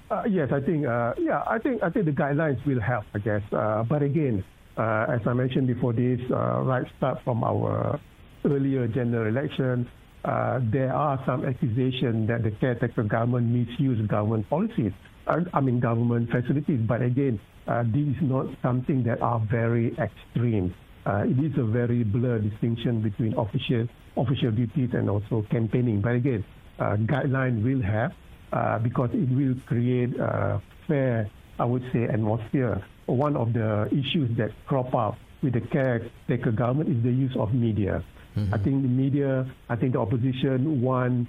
Uh, 0.10 0.22
yes, 0.30 0.50
I 0.52 0.60
think 0.62 0.86
uh, 0.86 1.14
yeah, 1.18 1.42
I 1.48 1.58
think 1.58 1.82
I 1.82 1.90
think 1.90 2.06
the 2.06 2.12
guidelines 2.12 2.64
will 2.66 2.80
help, 2.80 3.06
I 3.16 3.20
guess. 3.20 3.42
Uh, 3.52 3.84
but 3.84 4.04
again, 4.04 4.44
uh, 4.78 5.08
as 5.10 5.22
I 5.26 5.34
mentioned 5.34 5.66
before 5.66 5.94
this, 5.94 6.20
uh, 6.30 6.62
right 6.62 6.86
start 6.98 7.20
from 7.24 7.44
our 7.44 8.00
earlier 8.46 8.88
general 8.88 9.28
election, 9.28 9.90
uh, 10.24 10.60
there 10.72 10.94
are 10.94 11.20
some 11.26 11.44
accusations 11.46 12.28
that 12.28 12.44
the 12.44 12.52
caretaker 12.52 13.02
government 13.04 13.48
misused 13.48 14.08
government 14.08 14.48
policies. 14.48 14.92
I 15.28 15.60
mean 15.60 15.80
government 15.80 16.30
facilities. 16.30 16.82
But 16.88 17.02
again, 17.02 17.40
this 17.66 18.08
is 18.16 18.22
not 18.22 18.46
something 18.62 19.02
that 19.06 19.24
are 19.24 19.40
very 19.40 19.98
extreme. 19.98 20.76
it 21.08 21.40
is 21.44 21.58
a 21.58 21.64
very 21.64 22.04
blurred 22.04 22.48
distinction 22.48 23.02
between 23.02 23.34
official 23.34 23.88
official 24.18 24.52
duties 24.52 24.92
and 24.94 25.10
also 25.10 25.44
campaigning. 25.50 26.02
But 26.02 26.14
again, 26.14 26.46
guideline 26.80 27.64
will 27.64 27.82
have 27.82 28.12
uh, 28.54 28.80
because 28.80 29.10
it 29.14 29.30
will 29.30 29.56
create 29.66 30.16
a 30.20 30.62
fair, 30.88 31.30
I 31.60 31.66
would 31.66 31.84
say, 31.94 32.06
atmosphere. 32.06 32.84
One 33.06 33.36
of 33.36 33.54
the 33.54 33.88
issues 33.92 34.36
that 34.38 34.52
crop 34.66 34.94
up 34.96 35.18
with 35.42 35.54
the 35.54 35.62
caretaker 35.62 36.52
government 36.52 36.90
is 36.90 37.04
the 37.04 37.12
use 37.12 37.36
of 37.38 37.54
media. 37.54 38.04
Mm-hmm. 38.36 38.54
I 38.54 38.58
think 38.58 38.82
the 38.82 38.90
media, 38.90 39.50
I 39.70 39.75
think 39.75 39.94
the 39.94 40.00
opposition 40.00 40.82
want 40.82 41.28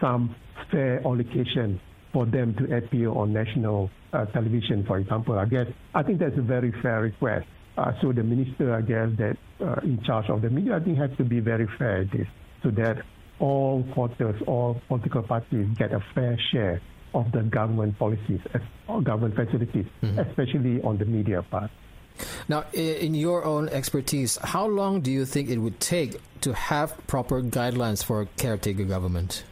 some 0.00 0.34
fair 0.70 1.00
allocation 1.06 1.80
for 2.12 2.26
them 2.26 2.54
to 2.54 2.76
appear 2.76 3.10
on 3.10 3.32
national 3.32 3.90
uh, 4.12 4.24
television, 4.26 4.84
for 4.84 4.98
example. 4.98 5.38
I 5.38 5.44
guess 5.44 5.66
I 5.94 6.02
think 6.02 6.18
that's 6.18 6.36
a 6.38 6.42
very 6.42 6.72
fair 6.82 7.02
request. 7.02 7.46
Uh, 7.76 7.92
so 8.00 8.12
the 8.12 8.24
minister, 8.24 8.74
I 8.74 8.80
guess, 8.80 9.08
that 9.18 9.36
uh, 9.60 9.80
in 9.84 10.02
charge 10.02 10.28
of 10.30 10.42
the 10.42 10.50
media, 10.50 10.76
I 10.76 10.80
think 10.80 10.98
has 10.98 11.10
to 11.18 11.24
be 11.24 11.38
very 11.38 11.68
fair 11.78 11.98
at 11.98 12.10
this, 12.10 12.26
so 12.62 12.70
that 12.72 13.04
all 13.40 13.84
quarters, 13.94 14.40
all 14.46 14.80
political 14.88 15.22
parties 15.22 15.66
get 15.76 15.92
a 15.92 16.00
fair 16.14 16.38
share 16.50 16.80
of 17.14 17.30
the 17.32 17.42
government 17.42 17.98
policies, 17.98 18.40
or 18.86 19.00
government 19.00 19.34
facilities, 19.34 19.86
mm-hmm. 20.02 20.18
especially 20.18 20.82
on 20.82 20.98
the 20.98 21.04
media 21.04 21.42
part. 21.42 21.70
Now, 22.48 22.64
in 22.72 23.14
your 23.14 23.44
own 23.44 23.68
expertise, 23.68 24.38
how 24.42 24.66
long 24.66 25.00
do 25.00 25.10
you 25.10 25.24
think 25.24 25.50
it 25.50 25.58
would 25.58 25.78
take 25.80 26.20
to 26.40 26.52
have 26.52 26.94
proper 27.06 27.42
guidelines 27.42 28.02
for 28.02 28.22
a 28.22 28.26
caretaker 28.26 28.84
government? 28.84 29.44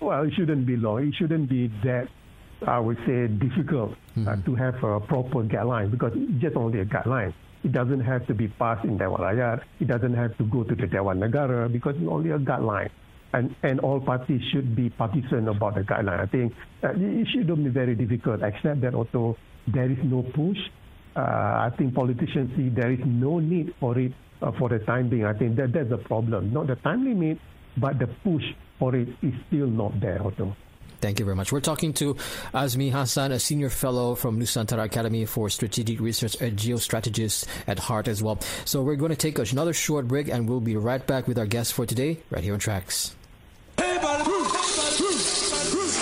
Well, 0.00 0.22
it 0.24 0.32
shouldn't 0.34 0.66
be 0.66 0.76
long. 0.76 1.08
It 1.08 1.14
shouldn't 1.14 1.48
be 1.48 1.68
that, 1.84 2.08
I 2.66 2.78
would 2.78 2.98
say, 3.06 3.26
difficult 3.28 3.92
uh, 3.92 4.20
mm-hmm. 4.20 4.28
uh, 4.28 4.36
to 4.44 4.54
have 4.54 4.74
a 4.82 5.00
proper 5.00 5.42
guideline 5.44 5.90
because 5.90 6.12
it's 6.14 6.42
just 6.42 6.56
only 6.56 6.80
a 6.80 6.84
guideline. 6.84 7.34
It 7.64 7.72
doesn't 7.72 8.00
have 8.00 8.26
to 8.26 8.34
be 8.34 8.48
passed 8.48 8.84
in 8.84 8.98
Dewan 8.98 9.22
Rakyat. 9.22 9.62
It 9.80 9.88
doesn't 9.88 10.12
have 10.14 10.36
to 10.36 10.44
go 10.44 10.64
to 10.64 10.74
the 10.74 10.86
Dewan 10.86 11.18
Negara 11.18 11.72
because 11.72 11.96
it's 11.96 12.08
only 12.08 12.30
a 12.30 12.38
guideline. 12.38 12.90
And, 13.32 13.56
and 13.62 13.80
all 13.80 14.00
parties 14.00 14.42
should 14.52 14.76
be 14.76 14.90
partisan 14.90 15.48
about 15.48 15.74
the 15.74 15.80
guideline. 15.80 16.20
I 16.20 16.26
think 16.26 16.52
uh, 16.84 16.90
it 16.94 17.26
shouldn't 17.32 17.64
be 17.64 17.70
very 17.70 17.94
difficult, 17.96 18.42
except 18.42 18.82
that 18.82 18.94
also 18.94 19.36
there 19.66 19.90
is 19.90 19.98
no 20.04 20.22
push. 20.22 20.58
Uh, 21.16 21.20
I 21.20 21.70
think 21.78 21.94
politicians 21.94 22.50
see 22.54 22.68
there 22.68 22.92
is 22.92 23.00
no 23.04 23.38
need 23.38 23.74
for 23.80 23.98
it 23.98 24.12
uh, 24.42 24.52
for 24.58 24.68
the 24.68 24.80
time 24.80 25.08
being. 25.08 25.24
I 25.24 25.32
think 25.32 25.56
that 25.56 25.72
that's 25.72 25.88
the 25.88 25.98
problem. 25.98 26.52
Not 26.52 26.66
the 26.66 26.76
time 26.76 27.04
limit, 27.04 27.38
but 27.78 27.98
the 27.98 28.08
push 28.22 28.44
for 28.78 28.94
it 28.94 29.08
is 29.22 29.32
still 29.48 29.66
not 29.66 29.98
there, 30.00 30.20
Otto. 30.22 30.54
Thank 31.04 31.18
you 31.18 31.26
very 31.26 31.36
much. 31.36 31.52
We're 31.52 31.60
talking 31.60 31.92
to 31.94 32.14
Azmi 32.54 32.90
Hassan, 32.90 33.30
a 33.30 33.38
senior 33.38 33.68
fellow 33.68 34.14
from 34.14 34.40
Nusantara 34.40 34.84
Academy 34.84 35.26
for 35.26 35.50
Strategic 35.50 36.00
Research, 36.00 36.34
a 36.36 36.50
geostrategist 36.50 37.46
at 37.66 37.78
heart 37.78 38.08
as 38.08 38.22
well. 38.22 38.40
So 38.64 38.80
we're 38.80 38.96
going 38.96 39.10
to 39.10 39.16
take 39.16 39.38
another 39.52 39.74
short 39.74 40.08
break 40.08 40.28
and 40.28 40.48
we'll 40.48 40.60
be 40.60 40.78
right 40.78 41.06
back 41.06 41.28
with 41.28 41.38
our 41.38 41.44
guest 41.44 41.74
for 41.74 41.84
today, 41.84 42.20
right 42.30 42.42
here 42.42 42.54
on 42.54 42.58
Traxx. 42.58 43.12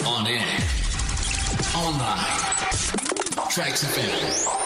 On 0.07 0.27
air. 0.29 0.47
Online. 1.75 2.19
Traxx. 3.51 4.62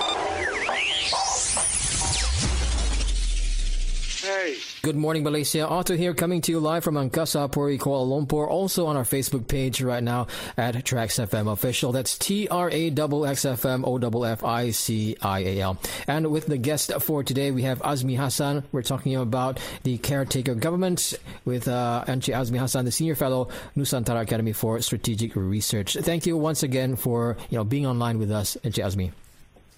Hey. 4.47 4.59
Good 4.83 4.95
morning, 4.95 5.25
Malaysia. 5.25 5.67
Otto 5.67 5.97
here, 5.97 6.15
coming 6.15 6.41
to 6.43 6.53
you 6.53 6.61
live 6.61 6.85
from 6.85 6.95
Angkasa 6.95 7.51
Puri, 7.51 7.79
Kuala 7.79 8.07
Lumpur. 8.07 8.47
Also 8.49 8.87
on 8.87 8.97
our 8.97 9.03
Facebook 9.03 9.49
page 9.49 9.83
right 9.83 10.05
now 10.05 10.29
at 10.57 10.77
Traxx 10.77 11.19
FM 11.27 11.51
Official. 11.51 11.91
That's 11.91 12.17
T 12.17 12.47
R 12.47 12.71
A 12.71 12.91
X 12.93 13.45
F 13.45 13.67
M 13.67 13.85
O 13.85 13.97
F 14.23 14.45
I 14.45 14.71
C 14.71 15.17
I 15.21 15.41
A 15.41 15.61
L. 15.63 15.79
And 16.07 16.31
with 16.31 16.47
the 16.47 16.59
guest 16.59 16.93
for 17.01 17.25
today, 17.25 17.51
we 17.51 17.63
have 17.63 17.81
Azmi 17.81 18.17
Hassan. 18.17 18.63
We're 18.71 18.83
talking 18.83 19.17
about 19.17 19.59
the 19.83 19.99
caretaker 19.99 20.55
government 20.55 21.15
with 21.45 21.67
uh, 21.67 22.05
Encik 22.07 22.37
Azmi 22.37 22.59
Hassan, 22.59 22.85
the 22.85 22.93
senior 22.93 23.17
fellow, 23.17 23.49
Nusantara 23.77 24.21
Academy 24.21 24.53
for 24.53 24.81
Strategic 24.81 25.35
Research. 25.35 25.97
Thank 25.97 26.25
you 26.25 26.37
once 26.37 26.63
again 26.63 26.95
for 26.95 27.37
you 27.51 27.59
know 27.59 27.65
being 27.65 27.85
online 27.85 28.21
with 28.21 28.31
us, 28.31 28.57
Encik 28.63 28.85
Azmi. 28.85 29.11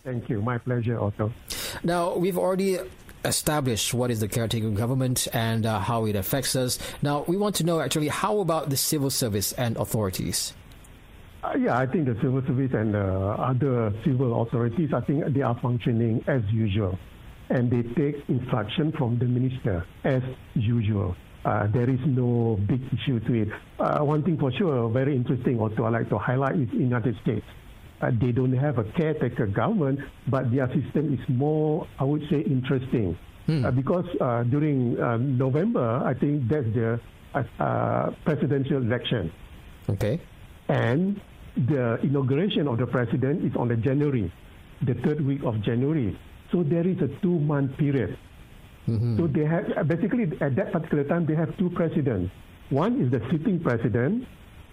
Thank 0.04 0.28
you. 0.28 0.42
My 0.42 0.58
pleasure, 0.58 1.00
Otto. 1.00 1.32
Now, 1.82 2.16
we've 2.16 2.38
already 2.38 2.78
establish 3.24 3.92
what 3.92 4.10
is 4.10 4.20
the 4.20 4.28
caretaker 4.28 4.70
government 4.70 5.28
and 5.32 5.66
uh, 5.66 5.78
how 5.78 6.06
it 6.06 6.16
affects 6.16 6.56
us. 6.56 6.78
Now, 7.02 7.24
we 7.26 7.36
want 7.36 7.56
to 7.56 7.64
know 7.64 7.80
actually 7.80 8.08
how 8.08 8.40
about 8.40 8.70
the 8.70 8.76
civil 8.76 9.10
service 9.10 9.52
and 9.52 9.76
authorities? 9.76 10.54
Uh, 11.42 11.52
yeah, 11.58 11.78
I 11.78 11.86
think 11.86 12.06
the 12.06 12.16
civil 12.16 12.42
service 12.42 12.72
and 12.74 12.96
uh, 12.96 13.36
other 13.38 13.92
civil 14.04 14.42
authorities, 14.42 14.90
I 14.92 15.00
think 15.02 15.24
they 15.32 15.42
are 15.42 15.58
functioning 15.60 16.24
as 16.26 16.42
usual. 16.50 16.98
And 17.50 17.70
they 17.70 17.82
take 17.94 18.28
instruction 18.28 18.92
from 18.92 19.18
the 19.18 19.24
minister 19.24 19.86
as 20.04 20.22
usual. 20.54 21.16
Uh, 21.44 21.66
there 21.68 21.88
is 21.88 22.00
no 22.04 22.58
big 22.68 22.82
issue 22.92 23.20
to 23.20 23.32
it. 23.42 23.48
Uh, 23.78 24.04
one 24.04 24.22
thing 24.22 24.36
for 24.36 24.52
sure, 24.52 24.90
very 24.90 25.16
interesting 25.16 25.58
also 25.58 25.84
I 25.84 25.90
like 25.90 26.08
to 26.10 26.18
highlight 26.18 26.56
is 26.56 26.68
United 26.72 27.16
States 27.22 27.46
uh, 28.00 28.10
they 28.20 28.32
don't 28.32 28.56
have 28.56 28.78
a 28.78 28.84
caretaker 28.84 29.46
government, 29.46 30.00
but 30.28 30.50
their 30.50 30.66
system 30.68 31.14
is 31.14 31.20
more, 31.28 31.86
I 31.98 32.04
would 32.04 32.22
say, 32.30 32.40
interesting. 32.40 33.18
Hmm. 33.46 33.64
Uh, 33.64 33.70
because 33.70 34.06
uh, 34.20 34.42
during 34.44 35.00
uh, 35.00 35.16
November, 35.16 36.02
I 36.04 36.14
think 36.14 36.48
that's 36.48 36.66
the 36.74 37.00
uh, 37.34 37.42
uh, 37.58 38.10
presidential 38.24 38.78
election. 38.78 39.32
Okay. 39.88 40.20
And 40.68 41.20
the 41.56 41.98
inauguration 42.02 42.68
of 42.68 42.78
the 42.78 42.86
president 42.86 43.44
is 43.44 43.56
on 43.56 43.68
the 43.68 43.76
January, 43.76 44.32
the 44.82 44.94
third 44.94 45.24
week 45.26 45.42
of 45.44 45.60
January. 45.62 46.18
So 46.52 46.62
there 46.62 46.86
is 46.86 46.98
a 47.00 47.08
two-month 47.20 47.76
period. 47.78 48.16
Mm-hmm. 48.86 49.18
So 49.18 49.26
they 49.26 49.44
have 49.44 49.88
basically 49.88 50.24
at 50.40 50.56
that 50.56 50.72
particular 50.72 51.04
time 51.04 51.26
they 51.26 51.34
have 51.34 51.56
two 51.58 51.70
presidents. 51.70 52.32
One 52.70 53.00
is 53.00 53.10
the 53.10 53.20
sitting 53.30 53.60
president, 53.60 54.26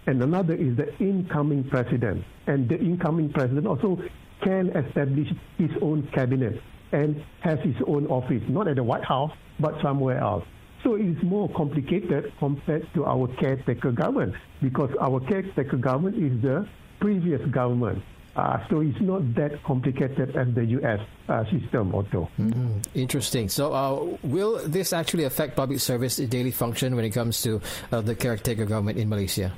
and 0.08 0.22
another 0.22 0.54
is 0.54 0.78
the 0.78 0.96
incoming 1.00 1.64
president. 1.70 2.24
And 2.48 2.70
the 2.70 2.78
incoming 2.78 3.32
president 3.34 3.68
also 3.68 4.00
can 4.44 4.70
establish 4.76 5.28
his 5.58 5.72
own 5.82 6.08
cabinet 6.14 6.62
and 6.92 7.24
has 7.42 7.60
his 7.64 7.76
own 7.88 8.08
office, 8.08 8.44
not 8.48 8.68
at 8.68 8.76
the 8.76 8.84
White 8.84 9.04
House, 9.04 9.32
but 9.60 9.74
somewhere 9.82 10.20
else. 10.20 10.46
So 10.84 10.96
it 10.96 11.06
is 11.06 11.24
more 11.24 11.50
complicated 11.50 12.32
compared 12.38 12.88
to 12.94 13.06
our 13.06 13.28
caretaker 13.40 13.92
government 13.92 14.36
because 14.62 14.92
our 15.02 15.20
caretaker 15.20 15.78
government 15.78 16.18
is 16.18 16.42
the 16.42 16.68
previous 17.00 17.42
government. 17.50 18.04
Uh, 18.36 18.60
so 18.70 18.82
it's 18.82 19.00
not 19.00 19.34
that 19.34 19.64
complicated 19.64 20.36
as 20.36 20.54
the 20.54 20.66
U.S. 20.66 21.00
Uh, 21.30 21.44
system, 21.46 21.96
Otto. 21.96 22.30
Mm-hmm. 22.38 22.80
Interesting. 22.94 23.48
So, 23.48 23.74
uh, 23.74 24.18
will 24.28 24.60
this 24.68 24.92
actually 24.92 25.24
affect 25.24 25.56
public 25.56 25.80
service 25.80 26.18
daily 26.18 26.52
function 26.52 26.96
when 26.98 27.06
it 27.06 27.12
comes 27.12 27.42
to 27.44 27.62
uh, 27.94 28.02
the 28.02 28.14
caretaker 28.14 28.66
government 28.66 29.00
in 29.00 29.08
Malaysia? 29.08 29.54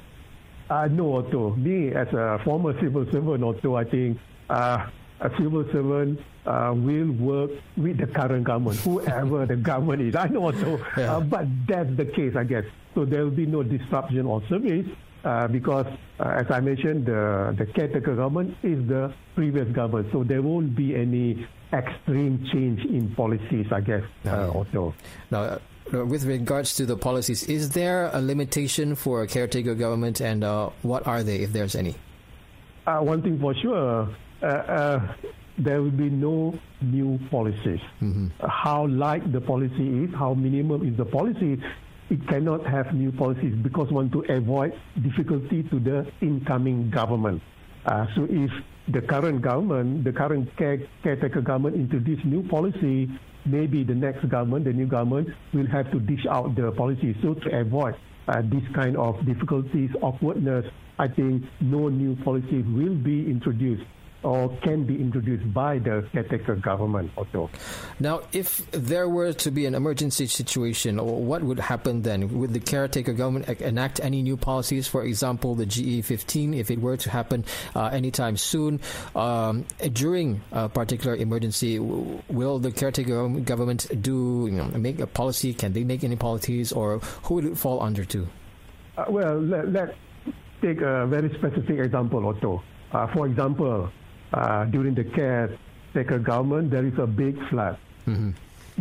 Uh, 0.69 0.87
no, 0.91 1.17
Otto. 1.17 1.55
Me, 1.55 1.93
as 1.93 2.07
a 2.13 2.39
former 2.43 2.79
civil 2.81 3.05
servant, 3.11 3.43
Otto, 3.43 3.75
I 3.75 3.85
think 3.85 4.19
uh, 4.49 4.87
a 5.21 5.29
civil 5.37 5.65
servant 5.71 6.19
uh, 6.45 6.73
will 6.75 7.11
work 7.11 7.51
with 7.77 7.97
the 7.97 8.07
current 8.07 8.43
government, 8.43 8.77
whoever 8.79 9.45
the 9.45 9.55
government 9.71 10.01
is. 10.01 10.15
I 10.15 10.27
know, 10.27 10.47
Otto, 10.47 10.79
yeah. 10.97 11.15
uh, 11.15 11.19
but 11.21 11.45
that's 11.67 11.95
the 11.95 12.05
case, 12.05 12.35
I 12.35 12.43
guess. 12.43 12.65
So 12.95 13.05
there 13.05 13.23
will 13.23 13.31
be 13.31 13.45
no 13.45 13.63
disruption 13.63 14.25
or 14.25 14.41
service 14.47 14.87
uh, 15.23 15.47
because, 15.47 15.87
uh, 16.19 16.23
as 16.23 16.51
I 16.51 16.59
mentioned, 16.59 17.05
the, 17.05 17.55
the 17.57 17.65
caretaker 17.65 18.15
government 18.15 18.57
is 18.63 18.85
the 18.87 19.13
previous 19.35 19.67
government. 19.73 20.09
So 20.11 20.23
there 20.23 20.41
won't 20.41 20.75
be 20.75 20.95
any 20.95 21.47
extreme 21.73 22.45
change 22.51 22.83
in 22.85 23.13
policies, 23.15 23.67
I 23.71 23.81
guess, 23.81 24.03
uh, 24.25 24.51
Otto. 24.53 24.93
Now, 25.31 25.41
uh, 25.43 25.59
with 25.91 26.25
regards 26.25 26.75
to 26.75 26.85
the 26.85 26.97
policies, 26.97 27.43
is 27.43 27.71
there 27.71 28.09
a 28.13 28.21
limitation 28.21 28.95
for 28.95 29.21
a 29.21 29.27
caretaker 29.27 29.75
government, 29.75 30.21
and 30.21 30.43
uh, 30.43 30.69
what 30.81 31.07
are 31.07 31.23
they, 31.23 31.37
if 31.37 31.53
there's 31.53 31.75
any? 31.75 31.95
Uh, 32.85 32.99
one 32.99 33.21
thing 33.21 33.39
for 33.39 33.53
sure, 33.55 34.09
uh, 34.41 34.45
uh, 34.45 35.15
there 35.57 35.81
will 35.81 35.91
be 35.91 36.09
no 36.09 36.57
new 36.81 37.19
policies. 37.29 37.79
Mm-hmm. 38.01 38.27
How 38.47 38.87
light 38.87 39.31
the 39.31 39.41
policy 39.41 40.03
is, 40.03 40.13
how 40.13 40.33
minimum 40.33 40.87
is 40.87 40.95
the 40.97 41.05
policy, 41.05 41.61
it 42.09 42.27
cannot 42.27 42.65
have 42.65 42.93
new 42.93 43.11
policies 43.11 43.53
because 43.55 43.91
want 43.91 44.11
to 44.13 44.21
avoid 44.29 44.73
difficulty 45.01 45.63
to 45.63 45.79
the 45.79 46.09
incoming 46.21 46.89
government. 46.89 47.41
Uh, 47.85 48.05
so 48.15 48.27
if 48.29 48.51
the 48.89 49.01
current 49.01 49.41
government, 49.41 50.03
the 50.03 50.13
current 50.13 50.55
care, 50.57 50.79
caretaker 51.03 51.41
government 51.41 51.75
introduce 51.75 52.23
new 52.23 52.43
policy, 52.47 53.09
maybe 53.47 53.83
the 53.83 53.95
next 53.95 54.27
government, 54.29 54.65
the 54.65 54.73
new 54.73 54.87
government, 54.87 55.29
will 55.53 55.67
have 55.67 55.91
to 55.91 55.99
dish 55.99 56.25
out 56.29 56.55
the 56.55 56.71
policy. 56.71 57.15
So 57.21 57.33
to 57.33 57.59
avoid 57.59 57.95
uh, 58.27 58.41
this 58.43 58.63
kind 58.75 58.97
of 58.97 59.25
difficulties, 59.25 59.89
awkwardness, 60.01 60.65
I 60.99 61.07
think 61.07 61.43
no 61.61 61.89
new 61.89 62.15
policy 62.23 62.61
will 62.63 62.95
be 62.95 63.29
introduced 63.29 63.83
or 64.27 64.49
can 64.61 64.83
be 64.83 64.99
introduced 64.99 65.53
by 65.53 65.79
the 65.79 66.05
caretaker 66.11 66.55
government 66.55 67.09
also. 67.15 67.49
Now, 67.99 68.21
if 68.33 68.69
there 68.71 69.07
were 69.07 69.31
to 69.31 69.51
be 69.51 69.65
an 69.65 69.73
emergency 69.73 70.27
situation, 70.27 70.97
what 70.97 71.43
would 71.43 71.59
happen 71.59 72.01
then? 72.01 72.37
Would 72.37 72.53
the 72.53 72.59
caretaker 72.59 73.13
government 73.13 73.47
enact 73.61 74.01
any 74.03 74.21
new 74.21 74.35
policies? 74.35 74.85
For 74.85 75.05
example, 75.05 75.55
the 75.55 75.65
GE15, 75.65 76.59
if 76.59 76.69
it 76.69 76.81
were 76.81 76.97
to 76.97 77.09
happen 77.09 77.45
uh, 77.73 77.85
anytime 77.85 78.35
soon, 78.35 78.81
um, 79.15 79.63
during 79.93 80.41
a 80.51 80.67
particular 80.67 81.15
emergency, 81.15 81.79
will 81.79 82.59
the 82.59 82.71
caretaker 82.71 83.29
government 83.39 83.87
do 84.01 84.47
you 84.51 84.57
know, 84.57 84.65
make 84.77 84.99
a 84.99 85.07
policy? 85.07 85.53
Can 85.53 85.71
they 85.71 85.85
make 85.85 86.03
any 86.03 86.17
policies, 86.17 86.73
or 86.73 86.99
who 87.23 87.35
would 87.35 87.45
it 87.45 87.57
fall 87.57 87.81
under 87.81 88.03
to? 88.03 88.27
Uh, 88.97 89.05
well, 89.07 89.39
let, 89.39 89.71
let's 89.71 89.93
take 90.61 90.81
a 90.81 91.07
very 91.07 91.33
specific 91.35 91.79
example, 91.79 92.27
Otto. 92.27 92.61
Uh, 92.91 93.07
for 93.07 93.27
example, 93.27 93.89
uh, 94.33 94.65
during 94.65 94.93
the 94.93 95.03
caretaker 95.03 96.19
government, 96.19 96.71
there 96.71 96.85
is 96.85 96.97
a 96.99 97.07
big 97.07 97.37
flood. 97.49 97.77
Mm-hmm. 98.05 98.31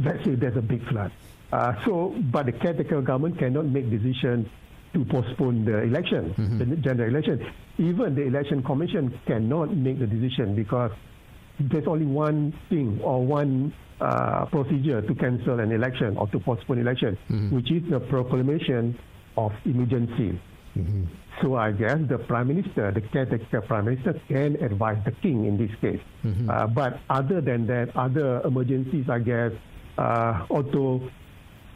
Let's 0.05 0.25
say 0.25 0.35
there's 0.35 0.57
a 0.57 0.62
big 0.62 0.87
flood. 0.88 1.12
Uh, 1.53 1.73
so, 1.85 2.15
but 2.33 2.47
the 2.47 2.53
caretaker 2.53 3.00
government 3.03 3.38
cannot 3.38 3.67
make 3.67 3.88
decision 3.91 4.50
to 4.93 5.05
postpone 5.05 5.65
the 5.65 5.83
election, 5.83 6.35
mm-hmm. 6.37 6.59
the 6.59 6.76
general 6.76 7.09
election. 7.09 7.47
Even 7.79 8.15
the 8.15 8.23
election 8.23 8.62
commission 8.62 9.19
cannot 9.26 9.75
make 9.76 9.99
the 9.99 10.07
decision 10.07 10.55
because 10.57 10.91
there's 11.61 11.87
only 11.87 12.07
one 12.07 12.53
thing 12.69 13.00
or 13.03 13.25
one 13.25 13.73
uh, 14.00 14.45
procedure 14.47 15.03
to 15.03 15.15
cancel 15.15 15.61
an 15.61 15.73
election 15.73 16.17
or 16.17 16.26
to 16.29 16.38
postpone 16.41 16.79
election, 16.79 17.17
mm-hmm. 17.31 17.55
which 17.55 17.71
is 17.71 17.83
the 17.91 18.00
proclamation 18.00 18.99
of 19.37 19.53
emergency. 19.65 20.38
Mm-hmm. 20.76 21.05
So 21.43 21.57
I 21.57 21.73
guess 21.73 21.99
the 22.09 22.19
prime 22.19 22.49
minister, 22.49 22.90
the 22.93 23.00
caretaker 23.00 23.61
prime 23.61 23.87
minister, 23.87 24.21
can 24.28 24.57
advise 24.57 24.99
the 25.05 25.12
king 25.12 25.45
in 25.45 25.59
this 25.59 25.71
case. 25.81 26.00
Mm-hmm. 26.25 26.49
Uh, 26.49 26.66
but 26.69 27.00
other 27.11 27.40
than 27.40 27.66
that, 27.66 27.95
other 27.95 28.40
emergencies, 28.43 29.07
I 29.11 29.19
guess, 29.19 29.52
uh, 29.99 30.47
Otto 30.50 31.11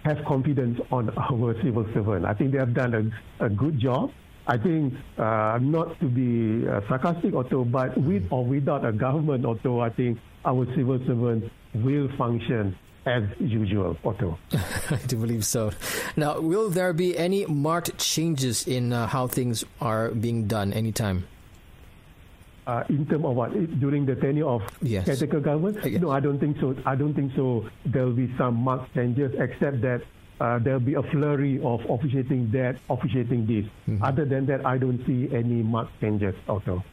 have 0.05 0.25
confidence 0.26 0.81
on 0.90 1.11
our 1.11 1.55
civil 1.62 1.87
servant. 1.93 2.25
I 2.25 2.35
think 2.35 2.52
they 2.52 2.59
have 2.59 2.75
done 2.75 3.12
a, 3.40 3.45
a 3.45 3.50
good 3.50 3.79
job. 3.79 4.11
I 4.47 4.57
think 4.57 4.95
uh, 5.19 5.59
not 5.61 6.00
to 6.00 6.07
be 6.07 6.67
uh, 6.67 6.81
sarcastic, 6.88 7.35
Otto, 7.35 7.64
but 7.64 7.97
with 7.99 8.25
or 8.31 8.45
without 8.45 8.85
a 8.85 8.93
government, 8.93 9.45
Otto, 9.45 9.81
I 9.81 9.90
think 9.90 10.19
our 10.45 10.67
civil 10.75 10.99
servants 11.07 11.47
will 11.75 12.09
function 12.17 12.76
as 13.07 13.23
usual, 13.38 13.97
Otto. 14.04 14.38
I 14.90 14.97
do 15.07 15.16
believe 15.16 15.45
so. 15.45 15.73
Now, 16.16 16.40
will 16.40 16.69
there 16.69 16.92
be 16.92 17.16
any 17.16 17.47
marked 17.47 17.97
changes 17.99 18.66
in 18.66 18.92
uh, 18.92 19.07
how 19.07 19.26
things 19.26 19.64
are 19.80 20.11
being 20.11 20.47
done 20.47 20.73
anytime? 20.73 21.26
Uh, 22.66 22.85
in 22.88 23.07
terms 23.07 23.25
of 23.25 23.35
what 23.35 23.50
during 23.80 24.07
the 24.07 24.14
tenure 24.14 24.47
of 24.47 24.62
yes. 24.83 25.07
caretaker 25.07 25.40
government? 25.40 25.78
Yes. 25.85 26.00
No, 26.00 26.11
I 26.11 26.21
don't 26.21 26.38
think 26.38 26.61
so. 26.61 26.76
I 26.85 26.95
don't 26.95 27.14
think 27.14 27.33
so. 27.35 27.69
There 27.87 28.04
will 28.04 28.12
be 28.12 28.33
some 28.37 28.54
marked 28.54 28.95
changes, 28.95 29.33
except 29.38 29.80
that 29.80 30.02
uh, 30.40 30.59
there 30.59 30.75
will 30.75 30.87
be 30.87 30.95
a 30.95 31.02
flurry 31.02 31.60
of 31.63 31.80
officiating 31.89 32.50
that, 32.52 32.76
officiating 32.89 33.47
this. 33.47 33.65
Mm-hmm. 33.89 34.04
Other 34.04 34.25
than 34.25 34.47
that, 34.47 34.65
I 34.65 34.78
don't 34.78 35.04
see 35.06 35.28
any 35.34 35.63
marked 35.63 35.99
changes. 36.00 36.34
Also. 36.49 36.84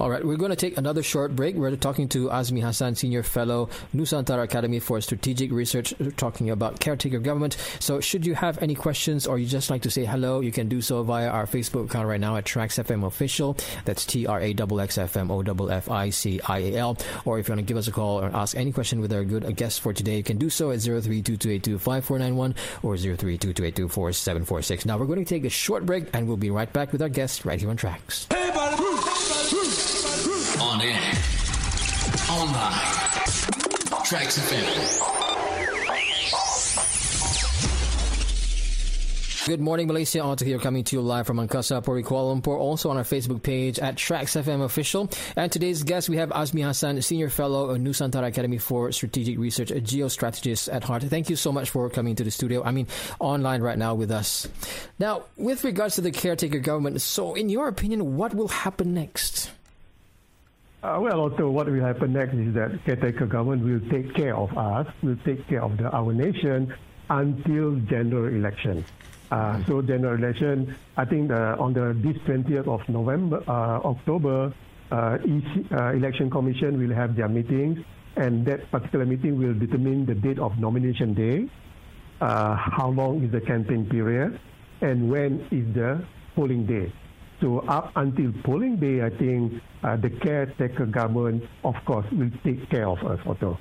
All 0.00 0.10
right, 0.10 0.24
we're 0.24 0.36
going 0.36 0.50
to 0.50 0.56
take 0.56 0.76
another 0.76 1.02
short 1.02 1.36
break. 1.36 1.54
We're 1.54 1.76
talking 1.76 2.08
to 2.08 2.28
Azmi 2.28 2.62
Hassan, 2.62 2.94
Senior 2.96 3.22
Fellow, 3.22 3.68
Nusantara 3.94 4.42
Academy 4.42 4.80
for 4.80 5.00
Strategic 5.00 5.52
Research, 5.52 5.94
talking 6.16 6.50
about 6.50 6.80
caretaker 6.80 7.18
government. 7.18 7.56
So, 7.78 8.00
should 8.00 8.26
you 8.26 8.34
have 8.34 8.60
any 8.62 8.74
questions 8.74 9.26
or 9.26 9.38
you 9.38 9.46
just 9.46 9.70
like 9.70 9.82
to 9.82 9.90
say 9.90 10.04
hello, 10.04 10.40
you 10.40 10.52
can 10.52 10.68
do 10.68 10.80
so 10.80 11.02
via 11.02 11.28
our 11.28 11.46
Facebook 11.46 11.86
account 11.86 12.08
right 12.08 12.20
now 12.20 12.36
at 12.36 12.44
Traxx 12.44 12.82
FM 12.82 13.06
Official. 13.06 13.56
That's 13.84 14.04
T 14.04 14.26
R 14.26 14.40
A 14.40 14.54
X 14.54 14.98
F 14.98 15.16
M 15.16 15.30
O 15.30 15.40
F 15.40 15.70
F 15.70 15.90
I 15.90 16.10
C 16.10 16.40
I 16.46 16.58
A 16.58 16.76
L. 16.76 16.96
Or 17.24 17.38
if 17.38 17.48
you 17.48 17.52
want 17.52 17.60
to 17.60 17.64
give 17.66 17.76
us 17.76 17.88
a 17.88 17.92
call 17.92 18.20
or 18.20 18.30
ask 18.34 18.56
any 18.56 18.72
question 18.72 19.00
with 19.00 19.12
our 19.12 19.24
good 19.24 19.54
guest 19.56 19.80
for 19.80 19.92
today, 19.92 20.16
you 20.16 20.22
can 20.22 20.38
do 20.38 20.50
so 20.50 20.70
at 20.70 20.78
0322825491 20.78 22.54
or 22.82 22.94
0322824746. 22.94 24.86
Now, 24.86 24.98
we're 24.98 25.06
going 25.06 25.24
to 25.24 25.24
take 25.24 25.44
a 25.44 25.50
short 25.50 25.86
break 25.86 26.06
and 26.12 26.26
we'll 26.26 26.36
be 26.36 26.50
right 26.50 26.72
back 26.72 26.92
with 26.92 27.02
our 27.02 27.08
guest 27.08 27.44
right 27.44 27.60
here 27.60 27.70
on 27.70 27.76
Traxx. 27.76 28.32
Hey, 28.32 28.50
on 30.64 30.80
air, 30.80 31.12
online, 32.30 32.72
Traxx 34.02 34.38
FM. 34.40 35.14
Good 39.46 39.60
morning, 39.60 39.88
Malaysia. 39.88 40.20
Otto 40.22 40.46
here, 40.46 40.58
coming 40.58 40.84
to 40.84 40.96
you 40.96 41.02
live 41.02 41.26
from 41.26 41.36
Angkasa, 41.36 41.84
Puri, 41.84 42.02
Kuala 42.02 42.34
Lumpur. 42.34 42.58
Also 42.58 42.88
on 42.88 42.96
our 42.96 43.02
Facebook 43.02 43.42
page 43.42 43.78
at 43.78 43.96
Traxx 43.96 44.42
FM 44.42 44.64
Official. 44.64 45.10
And 45.36 45.52
today's 45.52 45.82
guest, 45.82 46.08
we 46.08 46.16
have 46.16 46.30
Azmi 46.30 46.64
Hassan, 46.64 47.02
Senior 47.02 47.28
Fellow 47.28 47.68
of 47.68 47.76
Nusantara 47.78 48.28
Academy 48.28 48.56
for 48.56 48.90
Strategic 48.90 49.38
Research, 49.38 49.70
a 49.70 49.82
geostrategist 49.82 50.72
at 50.72 50.82
heart. 50.82 51.02
Thank 51.02 51.28
you 51.28 51.36
so 51.36 51.52
much 51.52 51.68
for 51.68 51.90
coming 51.90 52.16
to 52.16 52.24
the 52.24 52.30
studio. 52.30 52.64
I 52.64 52.70
mean, 52.70 52.86
online 53.20 53.60
right 53.60 53.76
now 53.76 53.94
with 53.94 54.10
us. 54.10 54.48
Now, 54.98 55.24
with 55.36 55.62
regards 55.62 55.96
to 55.96 56.00
the 56.00 56.10
caretaker 56.10 56.58
government, 56.58 57.02
so 57.02 57.34
in 57.34 57.50
your 57.50 57.68
opinion, 57.68 58.16
what 58.16 58.34
will 58.34 58.48
happen 58.48 58.94
next? 58.94 59.50
Uh, 60.84 60.98
well, 61.00 61.18
also 61.18 61.48
what 61.48 61.66
will 61.66 61.80
happen 61.80 62.12
next 62.12 62.34
is 62.34 62.52
that 62.52 62.70
caretaker 62.84 63.24
government 63.24 63.64
will 63.64 63.80
take 63.90 64.14
care 64.14 64.36
of 64.36 64.54
us, 64.58 64.86
will 65.02 65.16
take 65.24 65.48
care 65.48 65.62
of 65.62 65.78
the, 65.78 65.88
our 65.96 66.12
nation 66.12 66.70
until 67.08 67.76
general 67.88 68.26
election. 68.26 68.84
Uh, 69.30 69.64
so 69.64 69.80
general 69.80 70.12
election, 70.14 70.76
I 70.98 71.06
think 71.06 71.30
uh, 71.30 71.56
on 71.58 71.72
the 71.72 71.96
this 72.04 72.18
20th 72.28 72.68
of 72.68 72.86
November, 72.86 73.42
uh, 73.48 73.80
October, 73.80 74.52
uh, 74.90 75.16
EC, 75.24 75.72
uh, 75.72 75.92
election 75.92 76.28
commission 76.28 76.78
will 76.78 76.94
have 76.94 77.16
their 77.16 77.28
meetings, 77.28 77.82
and 78.16 78.44
that 78.44 78.70
particular 78.70 79.06
meeting 79.06 79.38
will 79.38 79.54
determine 79.54 80.04
the 80.04 80.14
date 80.14 80.38
of 80.38 80.58
nomination 80.58 81.14
day, 81.14 81.48
how 82.20 82.92
long 82.94 83.24
is 83.24 83.32
the 83.32 83.40
campaign 83.40 83.88
period, 83.88 84.38
and 84.82 85.10
when 85.10 85.40
is 85.50 85.64
the 85.72 86.04
polling 86.36 86.66
day. 86.66 86.92
So 87.44 87.58
up 87.68 87.92
until 87.96 88.32
polling 88.42 88.76
day, 88.76 89.02
I 89.02 89.10
think 89.10 89.60
uh, 89.82 89.96
the 89.96 90.08
caretaker 90.08 90.86
government, 90.86 91.44
of 91.62 91.74
course, 91.84 92.06
will 92.10 92.30
take 92.42 92.70
care 92.70 92.88
of 92.88 92.96
us, 93.04 93.20
Otto. 93.26 93.58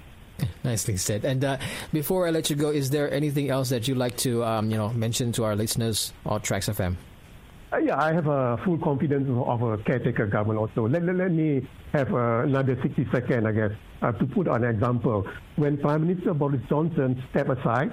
Nicely 0.63 0.95
said. 0.95 1.25
And 1.25 1.43
uh, 1.43 1.57
before 1.91 2.25
I 2.25 2.31
let 2.31 2.49
you 2.49 2.55
go, 2.55 2.69
is 2.69 2.91
there 2.91 3.13
anything 3.13 3.49
else 3.49 3.67
that 3.71 3.85
you'd 3.85 3.97
like 3.97 4.15
to, 4.19 4.41
um, 4.45 4.71
you 4.71 4.77
know, 4.77 4.87
mention 4.91 5.33
to 5.33 5.43
our 5.43 5.57
listeners 5.57 6.13
on 6.25 6.39
Traxx 6.39 6.73
FM? 6.73 6.95
Uh, 7.73 7.77
yeah, 7.79 8.01
I 8.01 8.13
have 8.13 8.27
a 8.27 8.57
full 8.63 8.77
confidence 8.77 9.27
of 9.29 9.61
a 9.61 9.77
caretaker 9.79 10.27
government 10.27 10.59
also. 10.59 10.87
Let, 10.87 11.03
let, 11.03 11.17
let 11.17 11.31
me 11.33 11.67
have 11.91 12.13
uh, 12.13 12.43
another 12.43 12.79
60 12.81 13.05
seconds, 13.11 13.45
I 13.45 13.51
guess, 13.51 13.71
uh, 14.01 14.13
to 14.13 14.25
put 14.27 14.47
an 14.47 14.63
example. 14.63 15.27
When 15.57 15.77
Prime 15.77 16.07
Minister 16.07 16.33
Boris 16.33 16.61
Johnson 16.69 17.21
stepped 17.31 17.49
aside, 17.49 17.91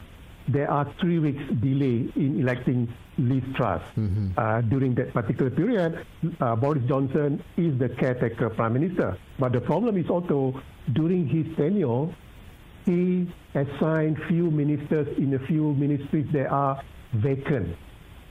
there 0.53 0.71
are 0.71 0.93
three 1.01 1.19
weeks 1.19 1.43
delay 1.61 2.11
in 2.17 2.41
electing 2.41 2.93
Liz 3.19 3.43
Truss. 3.55 3.83
Mm-hmm. 3.97 4.31
Uh, 4.37 4.61
during 4.63 4.95
that 4.95 5.13
particular 5.13 5.51
period, 5.51 6.05
uh, 6.41 6.57
Boris 6.57 6.83
Johnson 6.89 7.43
is 7.57 7.79
the 7.79 7.89
caretaker 7.89 8.51
prime 8.51 8.73
minister. 8.75 9.17
But 9.39 9.53
the 9.53 9.61
problem 9.61 9.97
is 9.97 10.09
also 10.09 10.61
during 10.93 11.29
his 11.29 11.47
tenure, 11.57 12.15
he 12.85 13.31
assigned 13.55 14.19
few 14.29 14.51
ministers 14.51 15.07
in 15.19 15.35
a 15.35 15.47
few 15.47 15.75
ministries 15.75 16.27
that 16.33 16.49
are 16.49 16.83
vacant. 17.15 17.77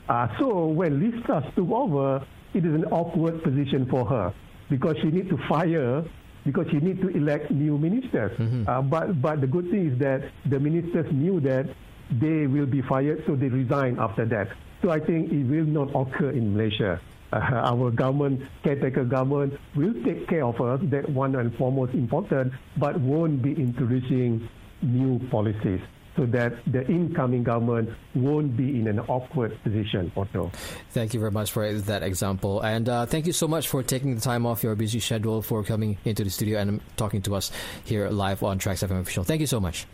Uh, 0.08 0.27
so 0.39 0.65
when 0.67 0.99
Liz 0.99 1.21
Truss 1.25 1.45
took 1.55 1.69
over, 1.69 2.25
it 2.53 2.65
is 2.65 2.73
an 2.73 2.86
awkward 2.86 3.43
position 3.43 3.86
for 3.89 4.05
her 4.05 4.34
because 4.69 4.97
she 5.01 5.08
needs 5.08 5.29
to 5.29 5.38
fire 5.47 6.03
because 6.45 6.65
she 6.71 6.77
needs 6.77 6.99
to 7.01 7.10
elect 7.10 7.51
new 7.51 7.77
ministers. 7.77 8.32
Mm-hmm. 8.39 8.67
Uh, 8.67 8.82
but 8.82 9.21
but 9.21 9.41
the 9.41 9.47
good 9.47 9.69
thing 9.69 9.91
is 9.91 9.99
that 9.99 10.23
the 10.49 10.60
ministers 10.60 11.05
knew 11.12 11.39
that 11.41 11.69
they 12.12 12.48
will 12.48 12.65
be 12.65 12.82
fired, 12.82 13.24
so 13.26 13.36
they 13.36 13.48
resign 13.48 13.98
after 14.00 14.26
that. 14.26 14.50
So 14.82 14.91
I 14.91 15.00
think 15.00 15.32
it 15.32 15.43
will 15.43 15.65
not 15.65 15.89
occur 15.93 16.32
in 16.32 16.56
Malaysia. 16.56 17.00
Uh, 17.32 17.38
our 17.38 17.91
government, 17.91 18.41
caretaker 18.63 19.04
government, 19.04 19.54
will 19.76 19.93
take 20.04 20.28
care 20.28 20.45
of 20.45 20.60
us. 20.62 20.80
That 20.84 21.10
one 21.10 21.36
and 21.36 21.56
foremost 21.56 21.93
important, 21.93 22.54
but 22.78 23.00
won't 23.00 23.41
be 23.41 23.54
introducing 23.54 24.48
new 24.82 25.19
policies. 25.30 25.82
so 26.19 26.26
that 26.26 26.54
the 26.67 26.86
incoming 26.88 27.43
government 27.43 27.89
won't 28.13 28.58
be 28.58 28.78
in 28.80 28.88
an 28.88 29.00
awkward 29.00 29.58
position, 29.63 30.12
Otto. 30.17 30.52
Thank 30.91 31.13
you 31.13 31.19
very 31.19 31.32
much 31.32 31.52
for 31.52 31.72
that 31.72 32.04
example. 32.04 32.60
And 32.60 32.89
uh, 32.89 33.06
thank 33.06 33.26
you 33.26 33.32
so 33.32 33.48
much 33.48 33.69
for 33.69 33.84
taking 33.84 34.15
the 34.15 34.22
time 34.22 34.45
off 34.45 34.62
your 34.62 34.76
busy 34.76 35.00
schedule 35.00 35.41
for 35.41 35.63
coming 35.63 35.98
into 36.04 36.26
the 36.26 36.30
studio 36.30 36.60
and 36.60 36.82
talking 36.98 37.22
to 37.24 37.36
us 37.36 37.52
here 37.86 38.10
live 38.10 38.43
on 38.43 38.60
Traxx 38.60 38.86
FM 38.86 39.00
Official. 39.00 39.24
Thank 39.24 39.39
you 39.39 39.48
so 39.48 39.62
much. 39.62 39.86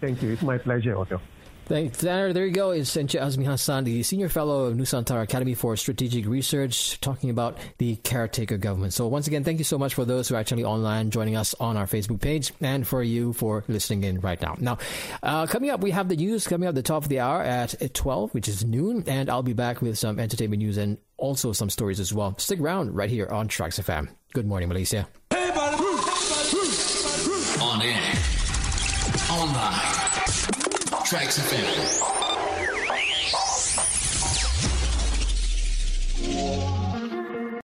Thank 0.00 0.22
you. 0.22 0.32
It's 0.32 0.42
my 0.42 0.58
pleasure, 0.58 0.96
Otto. 0.96 1.20
Thanks, 1.66 1.98
There, 1.98 2.32
there 2.32 2.46
you 2.46 2.52
go. 2.52 2.70
Is 2.70 2.90
Encik 2.90 3.20
Azmi 3.20 3.44
Hassan, 3.44 3.82
the 3.82 4.00
Senior 4.04 4.28
Fellow 4.28 4.66
of 4.66 4.76
Nusantara 4.76 5.22
Academy 5.22 5.54
for 5.54 5.76
Strategic 5.76 6.24
Research, 6.24 7.00
talking 7.00 7.28
about 7.28 7.58
the 7.78 7.96
caretaker 7.96 8.56
government. 8.56 8.92
So 8.92 9.08
once 9.08 9.26
again, 9.26 9.42
thank 9.42 9.58
you 9.58 9.64
so 9.64 9.76
much 9.76 9.94
for 9.94 10.04
those 10.04 10.28
who 10.28 10.36
are 10.36 10.38
actually 10.38 10.62
online 10.62 11.10
joining 11.10 11.34
us 11.34 11.56
on 11.58 11.76
our 11.76 11.86
Facebook 11.86 12.20
page 12.20 12.52
and 12.60 12.86
for 12.86 13.02
you 13.02 13.32
for 13.32 13.64
listening 13.66 14.04
in 14.04 14.20
right 14.20 14.40
now. 14.40 14.54
Now, 14.60 14.78
uh, 15.24 15.48
coming 15.48 15.70
up, 15.70 15.80
we 15.80 15.90
have 15.90 16.08
the 16.08 16.14
news 16.14 16.46
coming 16.46 16.68
up 16.68 16.76
the 16.76 16.84
top 16.84 17.02
of 17.02 17.08
the 17.08 17.18
hour 17.18 17.42
at 17.42 17.74
12, 17.92 18.32
which 18.32 18.46
is 18.46 18.64
noon, 18.64 19.02
and 19.08 19.28
I'll 19.28 19.42
be 19.42 19.52
back 19.52 19.82
with 19.82 19.98
some 19.98 20.20
entertainment 20.20 20.62
news 20.62 20.76
and 20.76 20.98
also 21.16 21.52
some 21.52 21.68
stories 21.68 21.98
as 21.98 22.14
well. 22.14 22.38
Stick 22.38 22.60
around 22.60 22.94
right 22.94 23.10
here 23.10 23.26
on 23.26 23.48
Traxx 23.48 23.82
FM. 23.82 24.08
Good 24.34 24.46
morning, 24.46 24.68
Malaysia. 24.68 25.08
On 27.60 27.82
air. 27.82 28.12
Online. 29.32 30.75
Traxx 31.06 31.38
FM. 31.38 32.25